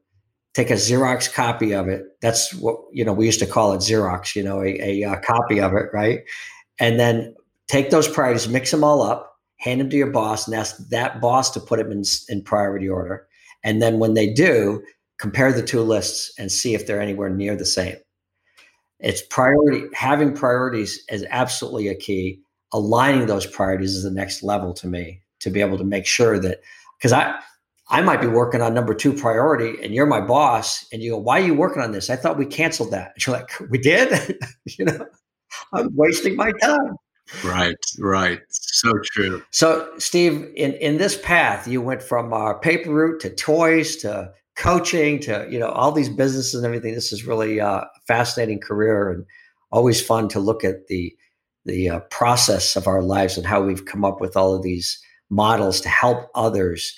take 0.54 0.70
a 0.70 0.74
Xerox 0.74 1.32
copy 1.32 1.74
of 1.74 1.88
it. 1.88 2.04
That's 2.22 2.54
what, 2.54 2.76
you 2.92 3.04
know, 3.04 3.12
we 3.12 3.26
used 3.26 3.40
to 3.40 3.46
call 3.46 3.72
it 3.72 3.78
Xerox, 3.78 4.34
you 4.34 4.42
know, 4.42 4.62
a, 4.62 5.02
a, 5.02 5.12
a 5.12 5.20
copy 5.20 5.60
of 5.60 5.72
it, 5.74 5.86
right? 5.92 6.20
And 6.80 6.98
then 6.98 7.34
take 7.68 7.90
those 7.90 8.08
priorities, 8.08 8.48
mix 8.48 8.70
them 8.70 8.82
all 8.82 9.02
up, 9.02 9.36
hand 9.58 9.80
them 9.80 9.90
to 9.90 9.96
your 9.96 10.10
boss, 10.10 10.46
and 10.46 10.56
ask 10.56 10.76
that 10.88 11.20
boss 11.20 11.50
to 11.50 11.60
put 11.60 11.78
them 11.78 11.92
in, 11.92 12.02
in 12.28 12.42
priority 12.42 12.88
order. 12.88 13.26
And 13.62 13.82
then 13.82 13.98
when 13.98 14.14
they 14.14 14.32
do, 14.32 14.82
compare 15.18 15.52
the 15.52 15.62
two 15.62 15.82
lists 15.82 16.32
and 16.38 16.50
see 16.50 16.74
if 16.74 16.86
they're 16.86 17.00
anywhere 17.00 17.28
near 17.28 17.56
the 17.56 17.66
same. 17.66 17.96
It's 19.00 19.22
priority 19.22 19.84
having 19.94 20.34
priorities 20.34 21.04
is 21.10 21.24
absolutely 21.30 21.88
a 21.88 21.94
key. 21.94 22.40
Aligning 22.72 23.26
those 23.26 23.46
priorities 23.46 23.94
is 23.94 24.02
the 24.02 24.10
next 24.10 24.42
level 24.42 24.74
to 24.74 24.86
me 24.86 25.22
to 25.40 25.50
be 25.50 25.60
able 25.60 25.78
to 25.78 25.84
make 25.84 26.04
sure 26.04 26.38
that 26.38 26.60
because 26.98 27.12
I 27.12 27.40
I 27.90 28.02
might 28.02 28.20
be 28.20 28.26
working 28.26 28.60
on 28.60 28.74
number 28.74 28.92
two 28.92 29.12
priority 29.12 29.82
and 29.82 29.94
you're 29.94 30.06
my 30.06 30.20
boss 30.20 30.86
and 30.92 31.02
you 31.02 31.12
go, 31.12 31.18
why 31.18 31.40
are 31.40 31.44
you 31.44 31.54
working 31.54 31.82
on 31.82 31.92
this? 31.92 32.10
I 32.10 32.16
thought 32.16 32.36
we 32.36 32.44
canceled 32.44 32.90
that. 32.90 33.12
And 33.14 33.26
you're 33.26 33.36
like, 33.36 33.50
we 33.70 33.78
did? 33.78 34.38
you 34.66 34.84
know, 34.84 35.06
I'm 35.72 35.94
wasting 35.96 36.36
my 36.36 36.52
time. 36.60 36.96
Right, 37.44 37.76
right. 37.98 38.40
So 38.48 38.92
true. 39.04 39.42
So, 39.50 39.90
Steve, 39.98 40.50
in, 40.56 40.74
in 40.74 40.98
this 40.98 41.18
path, 41.20 41.68
you 41.68 41.80
went 41.80 42.02
from 42.02 42.32
uh, 42.32 42.54
paper 42.54 42.90
route 42.92 43.20
to 43.20 43.30
toys 43.30 43.96
to 43.96 44.32
coaching 44.58 45.20
to 45.20 45.46
you 45.48 45.58
know 45.58 45.68
all 45.68 45.92
these 45.92 46.08
businesses 46.08 46.54
and 46.54 46.66
everything. 46.66 46.94
This 46.94 47.12
is 47.12 47.24
really 47.24 47.60
uh, 47.60 47.80
a 47.80 47.86
fascinating 48.06 48.60
career 48.60 49.10
and 49.10 49.24
always 49.70 50.04
fun 50.04 50.28
to 50.28 50.40
look 50.40 50.64
at 50.64 50.88
the 50.88 51.14
the 51.64 51.88
uh, 51.88 52.00
process 52.10 52.76
of 52.76 52.86
our 52.86 53.02
lives 53.02 53.36
and 53.36 53.46
how 53.46 53.62
we've 53.62 53.84
come 53.84 54.04
up 54.04 54.20
with 54.20 54.36
all 54.36 54.54
of 54.54 54.62
these 54.62 55.00
models 55.30 55.80
to 55.82 55.88
help 55.88 56.28
others. 56.34 56.94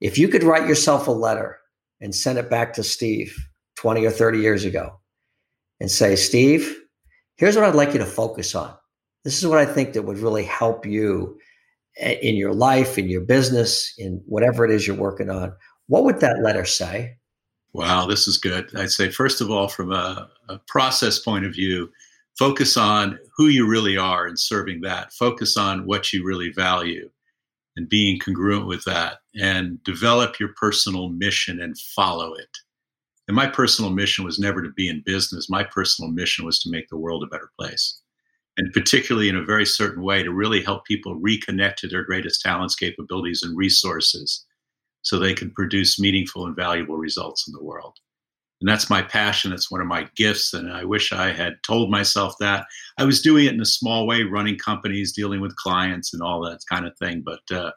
If 0.00 0.18
you 0.18 0.28
could 0.28 0.42
write 0.42 0.68
yourself 0.68 1.06
a 1.06 1.12
letter 1.12 1.58
and 2.00 2.14
send 2.14 2.38
it 2.38 2.50
back 2.50 2.72
to 2.74 2.82
Steve 2.82 3.36
20 3.76 4.04
or 4.04 4.10
30 4.10 4.38
years 4.38 4.64
ago 4.64 4.98
and 5.80 5.90
say, 5.90 6.16
Steve, 6.16 6.74
here's 7.36 7.54
what 7.54 7.64
I'd 7.64 7.74
like 7.74 7.92
you 7.92 7.98
to 7.98 8.06
focus 8.06 8.54
on. 8.54 8.74
This 9.24 9.38
is 9.42 9.46
what 9.46 9.58
I 9.58 9.66
think 9.66 9.92
that 9.92 10.02
would 10.02 10.18
really 10.18 10.44
help 10.44 10.86
you 10.86 11.38
eh, 11.98 12.16
in 12.22 12.36
your 12.36 12.54
life, 12.54 12.98
in 12.98 13.08
your 13.08 13.22
business, 13.22 13.92
in 13.98 14.22
whatever 14.26 14.64
it 14.64 14.70
is 14.70 14.86
you're 14.86 14.96
working 14.96 15.30
on. 15.30 15.52
What 15.86 16.04
would 16.04 16.20
that 16.20 16.42
letter 16.42 16.64
say? 16.64 17.16
Wow, 17.72 18.06
this 18.06 18.28
is 18.28 18.38
good. 18.38 18.70
I'd 18.76 18.92
say, 18.92 19.10
first 19.10 19.40
of 19.40 19.50
all, 19.50 19.68
from 19.68 19.92
a, 19.92 20.30
a, 20.48 20.58
process 20.68 21.18
point 21.18 21.44
of 21.44 21.52
view, 21.52 21.90
focus 22.38 22.76
on 22.76 23.18
who 23.36 23.48
you 23.48 23.66
really 23.66 23.96
are 23.96 24.26
and 24.26 24.38
serving 24.38 24.80
that. 24.82 25.12
Focus 25.12 25.56
on 25.56 25.84
what 25.86 26.12
you 26.12 26.24
really 26.24 26.52
value 26.52 27.10
and 27.76 27.88
being 27.88 28.20
congruent 28.20 28.68
with 28.68 28.84
that, 28.84 29.18
and 29.34 29.82
develop 29.82 30.38
your 30.38 30.50
personal 30.50 31.08
mission 31.08 31.60
and 31.60 31.76
follow 31.76 32.32
it. 32.34 32.48
And 33.26 33.34
my 33.34 33.48
personal 33.48 33.90
mission 33.90 34.24
was 34.24 34.38
never 34.38 34.62
to 34.62 34.70
be 34.70 34.88
in 34.88 35.02
business. 35.04 35.50
My 35.50 35.64
personal 35.64 36.12
mission 36.12 36.44
was 36.44 36.60
to 36.60 36.70
make 36.70 36.88
the 36.88 36.96
world 36.96 37.24
a 37.24 37.26
better 37.26 37.50
place. 37.58 38.00
And 38.56 38.72
particularly 38.72 39.28
in 39.28 39.34
a 39.34 39.44
very 39.44 39.66
certain 39.66 40.04
way, 40.04 40.22
to 40.22 40.32
really 40.32 40.62
help 40.62 40.84
people 40.84 41.20
reconnect 41.20 41.74
to 41.76 41.88
their 41.88 42.04
greatest 42.04 42.42
talents, 42.42 42.76
capabilities, 42.76 43.42
and 43.42 43.56
resources 43.56 44.44
so 45.04 45.18
they 45.18 45.34
can 45.34 45.50
produce 45.52 46.00
meaningful 46.00 46.46
and 46.46 46.56
valuable 46.56 46.96
results 46.96 47.46
in 47.46 47.52
the 47.52 47.62
world. 47.62 47.94
And 48.60 48.68
that's 48.68 48.88
my 48.88 49.02
passion. 49.02 49.52
It's 49.52 49.70
one 49.70 49.80
of 49.80 49.86
my 49.86 50.08
gifts. 50.16 50.54
And 50.54 50.72
I 50.72 50.84
wish 50.84 51.12
I 51.12 51.32
had 51.32 51.54
told 51.66 51.90
myself 51.90 52.34
that. 52.40 52.66
I 52.98 53.04
was 53.04 53.20
doing 53.20 53.44
it 53.44 53.52
in 53.52 53.60
a 53.60 53.66
small 53.66 54.06
way, 54.06 54.22
running 54.22 54.56
companies, 54.56 55.12
dealing 55.12 55.40
with 55.40 55.56
clients, 55.56 56.14
and 56.14 56.22
all 56.22 56.42
that 56.44 56.60
kind 56.70 56.86
of 56.86 56.96
thing. 56.96 57.22
But, 57.24 57.54
uh, 57.54 57.72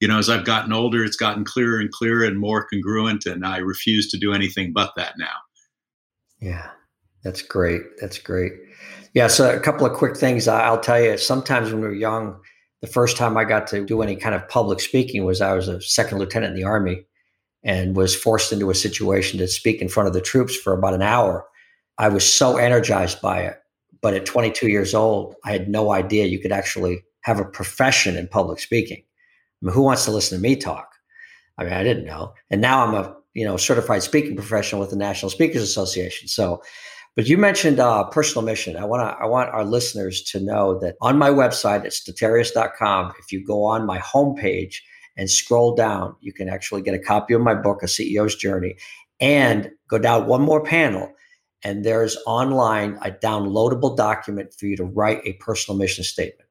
you 0.00 0.08
know, 0.08 0.18
as 0.18 0.30
I've 0.30 0.46
gotten 0.46 0.72
older, 0.72 1.04
it's 1.04 1.16
gotten 1.16 1.44
clearer 1.44 1.78
and 1.78 1.90
clearer 1.92 2.24
and 2.24 2.38
more 2.38 2.66
congruent. 2.72 3.26
And 3.26 3.44
I 3.44 3.58
refuse 3.58 4.10
to 4.10 4.18
do 4.18 4.32
anything 4.32 4.72
but 4.72 4.92
that 4.96 5.14
now. 5.18 5.26
Yeah, 6.40 6.70
that's 7.22 7.42
great. 7.42 7.82
That's 8.00 8.18
great. 8.18 8.52
Yeah, 9.12 9.26
so 9.26 9.54
a 9.54 9.60
couple 9.60 9.84
of 9.84 9.92
quick 9.92 10.16
things 10.16 10.48
I'll 10.48 10.80
tell 10.80 11.02
you. 11.02 11.18
Sometimes 11.18 11.70
when 11.70 11.82
we're 11.82 11.92
young, 11.92 12.40
the 12.80 12.86
first 12.86 13.16
time 13.16 13.36
I 13.36 13.44
got 13.44 13.66
to 13.68 13.84
do 13.84 14.02
any 14.02 14.16
kind 14.16 14.34
of 14.34 14.48
public 14.48 14.80
speaking 14.80 15.24
was 15.24 15.40
I 15.40 15.54
was 15.54 15.68
a 15.68 15.80
second 15.80 16.18
lieutenant 16.18 16.52
in 16.52 16.56
the 16.56 16.66
Army 16.66 17.04
and 17.62 17.94
was 17.94 18.16
forced 18.16 18.52
into 18.52 18.70
a 18.70 18.74
situation 18.74 19.38
to 19.38 19.48
speak 19.48 19.82
in 19.82 19.88
front 19.88 20.06
of 20.06 20.14
the 20.14 20.20
troops 20.20 20.56
for 20.56 20.72
about 20.72 20.94
an 20.94 21.02
hour. 21.02 21.46
I 21.98 22.08
was 22.08 22.30
so 22.30 22.56
energized 22.56 23.20
by 23.20 23.42
it. 23.42 23.56
But 24.02 24.14
at 24.14 24.24
22 24.24 24.68
years 24.68 24.94
old, 24.94 25.34
I 25.44 25.52
had 25.52 25.68
no 25.68 25.92
idea 25.92 26.24
you 26.24 26.38
could 26.38 26.52
actually 26.52 27.04
have 27.20 27.38
a 27.38 27.44
profession 27.44 28.16
in 28.16 28.28
public 28.28 28.58
speaking. 28.58 28.96
I 28.98 29.66
mean, 29.66 29.74
who 29.74 29.82
wants 29.82 30.06
to 30.06 30.10
listen 30.10 30.38
to 30.38 30.42
me 30.42 30.56
talk? 30.56 30.88
I 31.58 31.64
mean, 31.64 31.74
I 31.74 31.84
didn't 31.84 32.06
know. 32.06 32.32
And 32.48 32.62
now 32.62 32.86
I'm 32.86 32.94
a 32.94 33.14
you 33.34 33.44
know 33.44 33.58
certified 33.58 34.02
speaking 34.02 34.36
professional 34.36 34.80
with 34.80 34.90
the 34.90 34.96
National 34.96 35.28
Speakers 35.28 35.62
Association. 35.62 36.28
So 36.28 36.62
but 37.16 37.26
you 37.26 37.36
mentioned 37.36 37.80
uh, 37.80 38.04
personal 38.04 38.44
mission. 38.44 38.76
I 38.76 38.84
want 38.84 39.02
I 39.20 39.26
want 39.26 39.50
our 39.50 39.64
listeners 39.64 40.22
to 40.30 40.40
know 40.40 40.78
that 40.80 40.96
on 41.00 41.18
my 41.18 41.30
website 41.30 41.84
at 41.84 41.92
statarius.com, 41.92 43.12
if 43.18 43.32
you 43.32 43.44
go 43.44 43.64
on 43.64 43.86
my 43.86 43.98
homepage 43.98 44.76
and 45.16 45.28
scroll 45.28 45.74
down, 45.74 46.14
you 46.20 46.32
can 46.32 46.48
actually 46.48 46.82
get 46.82 46.94
a 46.94 46.98
copy 46.98 47.34
of 47.34 47.40
my 47.40 47.54
book, 47.54 47.82
A 47.82 47.86
CEO's 47.86 48.36
Journey, 48.36 48.76
and 49.20 49.70
go 49.88 49.98
down 49.98 50.26
one 50.26 50.42
more 50.42 50.62
panel. 50.62 51.12
And 51.62 51.84
there's 51.84 52.16
online 52.26 52.98
a 53.02 53.10
downloadable 53.10 53.96
document 53.96 54.54
for 54.58 54.66
you 54.66 54.76
to 54.76 54.84
write 54.84 55.20
a 55.24 55.34
personal 55.34 55.76
mission 55.76 56.04
statement. 56.04 56.48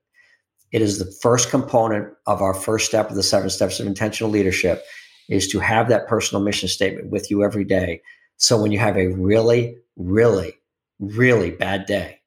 It 0.71 0.83
is 0.83 0.99
the 0.99 1.11
first 1.21 1.49
component 1.49 2.13
of 2.27 2.41
our 2.41 2.53
first 2.53 2.85
step 2.85 3.09
of 3.09 3.15
the 3.15 3.23
seven 3.23 3.49
steps 3.49 3.79
of 3.79 3.87
intentional 3.87 4.29
leadership 4.29 4.83
is 5.29 5.47
to 5.47 5.59
have 5.59 5.89
that 5.89 6.07
personal 6.07 6.43
mission 6.43 6.69
statement 6.69 7.09
with 7.09 7.31
you 7.31 7.43
every 7.43 7.63
day. 7.63 8.01
So 8.39 8.59
when 8.59 8.71
you 8.71 8.79
have 8.79 8.97
a 8.97 9.07
really 9.07 9.75
really, 9.99 10.53
really 10.99 11.51
bad 11.51 11.85
day, 11.85 12.19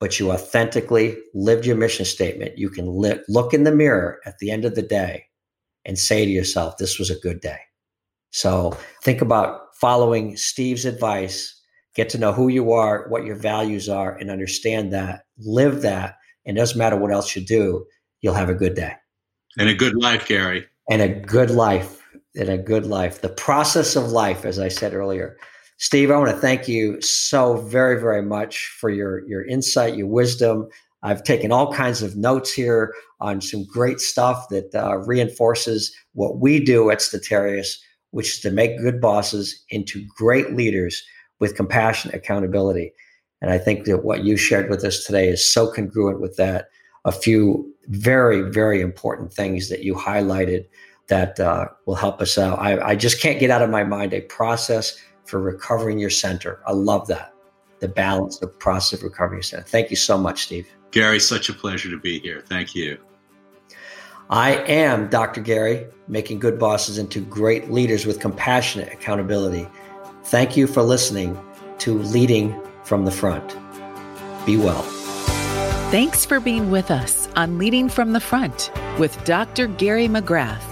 but 0.00 0.18
you 0.18 0.32
authentically 0.32 1.16
lived 1.34 1.64
your 1.64 1.76
mission 1.76 2.04
statement, 2.04 2.58
you 2.58 2.68
can 2.68 3.00
li- 3.00 3.20
look 3.28 3.54
in 3.54 3.62
the 3.62 3.74
mirror 3.74 4.18
at 4.26 4.38
the 4.38 4.50
end 4.50 4.64
of 4.64 4.74
the 4.74 4.82
day 4.82 5.26
and 5.84 5.98
say 5.98 6.24
to 6.24 6.30
yourself, 6.30 6.78
this 6.78 6.98
was 6.98 7.10
a 7.10 7.18
good 7.20 7.40
day. 7.40 7.58
So 8.30 8.76
think 9.02 9.20
about 9.20 9.76
following 9.76 10.36
Steve's 10.36 10.86
advice, 10.86 11.60
get 11.94 12.08
to 12.10 12.18
know 12.18 12.32
who 12.32 12.48
you 12.48 12.72
are, 12.72 13.06
what 13.08 13.24
your 13.24 13.36
values 13.36 13.88
are, 13.88 14.16
and 14.16 14.30
understand 14.30 14.92
that, 14.92 15.24
live 15.38 15.82
that. 15.82 16.16
And 16.46 16.56
it 16.56 16.60
doesn't 16.60 16.78
matter 16.78 16.96
what 16.96 17.12
else 17.12 17.36
you 17.36 17.44
do, 17.44 17.84
you'll 18.22 18.34
have 18.34 18.48
a 18.48 18.54
good 18.54 18.74
day. 18.74 18.94
And 19.58 19.68
a 19.68 19.74
good 19.74 19.94
life, 19.94 20.26
Gary. 20.26 20.66
And 20.88 21.02
a 21.02 21.08
good 21.08 21.50
life. 21.50 22.01
And 22.34 22.48
a 22.48 22.56
good 22.56 22.86
life. 22.86 23.20
The 23.20 23.28
process 23.28 23.94
of 23.94 24.10
life, 24.10 24.46
as 24.46 24.58
I 24.58 24.68
said 24.68 24.94
earlier, 24.94 25.36
Steve, 25.76 26.10
I 26.10 26.16
want 26.16 26.30
to 26.30 26.36
thank 26.36 26.66
you 26.66 27.00
so 27.02 27.56
very, 27.56 28.00
very 28.00 28.22
much 28.22 28.74
for 28.78 28.88
your, 28.88 29.26
your 29.28 29.44
insight, 29.44 29.96
your 29.96 30.06
wisdom. 30.06 30.68
I've 31.02 31.24
taken 31.24 31.52
all 31.52 31.74
kinds 31.74 32.02
of 32.02 32.16
notes 32.16 32.52
here 32.52 32.94
on 33.20 33.40
some 33.40 33.64
great 33.64 34.00
stuff 34.00 34.48
that 34.48 34.74
uh, 34.74 34.98
reinforces 34.98 35.94
what 36.14 36.38
we 36.38 36.58
do 36.58 36.90
at 36.90 37.00
Statarius, 37.00 37.76
which 38.12 38.28
is 38.28 38.40
to 38.40 38.50
make 38.50 38.78
good 38.78 39.00
bosses 39.00 39.62
into 39.68 40.06
great 40.16 40.54
leaders 40.54 41.04
with 41.38 41.56
compassion, 41.56 42.12
accountability. 42.14 42.92
And 43.42 43.50
I 43.50 43.58
think 43.58 43.84
that 43.86 44.04
what 44.04 44.24
you 44.24 44.36
shared 44.36 44.70
with 44.70 44.84
us 44.84 45.04
today 45.04 45.28
is 45.28 45.52
so 45.52 45.70
congruent 45.70 46.20
with 46.20 46.36
that. 46.36 46.68
A 47.04 47.12
few 47.12 47.68
very, 47.88 48.42
very 48.42 48.80
important 48.80 49.32
things 49.32 49.68
that 49.68 49.82
you 49.82 49.94
highlighted 49.96 50.64
that 51.08 51.38
uh, 51.40 51.66
will 51.86 51.94
help 51.94 52.20
us 52.20 52.38
out. 52.38 52.58
I, 52.58 52.80
I 52.80 52.94
just 52.94 53.20
can't 53.20 53.38
get 53.38 53.50
out 53.50 53.62
of 53.62 53.70
my 53.70 53.84
mind 53.84 54.14
a 54.14 54.20
process 54.22 54.96
for 55.24 55.40
recovering 55.40 55.98
your 55.98 56.10
center. 56.10 56.60
I 56.66 56.72
love 56.72 57.06
that. 57.08 57.34
The 57.80 57.88
balance, 57.88 58.38
the 58.38 58.46
process 58.46 59.00
of 59.00 59.04
recovering 59.04 59.38
your 59.38 59.42
center. 59.42 59.64
Thank 59.64 59.90
you 59.90 59.96
so 59.96 60.16
much, 60.16 60.44
Steve. 60.44 60.68
Gary, 60.92 61.18
such 61.18 61.48
a 61.48 61.52
pleasure 61.52 61.90
to 61.90 61.98
be 61.98 62.20
here. 62.20 62.42
Thank 62.46 62.74
you. 62.74 62.98
I 64.30 64.56
am 64.64 65.08
Dr. 65.08 65.40
Gary, 65.40 65.86
making 66.08 66.38
good 66.38 66.58
bosses 66.58 66.96
into 66.96 67.20
great 67.20 67.70
leaders 67.70 68.06
with 68.06 68.20
compassionate 68.20 68.92
accountability. 68.92 69.68
Thank 70.24 70.56
you 70.56 70.66
for 70.66 70.82
listening 70.82 71.38
to 71.78 71.98
Leading 71.98 72.58
from 72.84 73.04
the 73.04 73.10
Front. 73.10 73.56
Be 74.46 74.56
well. 74.56 74.82
Thanks 75.90 76.24
for 76.24 76.40
being 76.40 76.70
with 76.70 76.90
us 76.90 77.28
on 77.36 77.58
Leading 77.58 77.88
from 77.88 78.12
the 78.12 78.20
Front 78.20 78.70
with 78.98 79.22
Dr. 79.24 79.66
Gary 79.66 80.08
McGrath. 80.08 80.71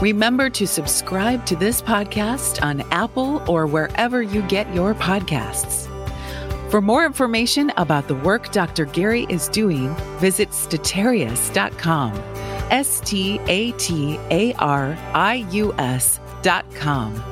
Remember 0.00 0.50
to 0.50 0.66
subscribe 0.66 1.46
to 1.46 1.56
this 1.56 1.80
podcast 1.80 2.62
on 2.62 2.80
Apple 2.90 3.42
or 3.48 3.66
wherever 3.66 4.22
you 4.22 4.42
get 4.42 4.72
your 4.74 4.94
podcasts. 4.94 5.88
For 6.70 6.80
more 6.80 7.06
information 7.06 7.70
about 7.76 8.08
the 8.08 8.16
work 8.16 8.50
Dr. 8.50 8.86
Gary 8.86 9.26
is 9.28 9.48
doing, 9.48 9.94
visit 10.18 10.50
statarius.com. 10.50 12.12
S 12.70 13.00
T 13.04 13.38
A 13.46 13.70
T 13.72 14.18
A 14.30 14.52
R 14.54 14.98
I 15.14 15.46
U 15.52 15.72
S.com. 15.78 17.22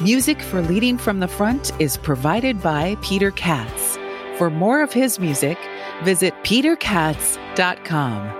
Music 0.00 0.40
for 0.40 0.62
Leading 0.62 0.96
from 0.96 1.18
the 1.20 1.28
Front 1.28 1.72
is 1.80 1.96
provided 1.96 2.62
by 2.62 2.96
Peter 3.02 3.32
Katz. 3.32 3.98
For 4.38 4.48
more 4.48 4.82
of 4.82 4.92
his 4.92 5.18
music, 5.18 5.58
visit 6.04 6.32
peterkatz.com. 6.44 8.39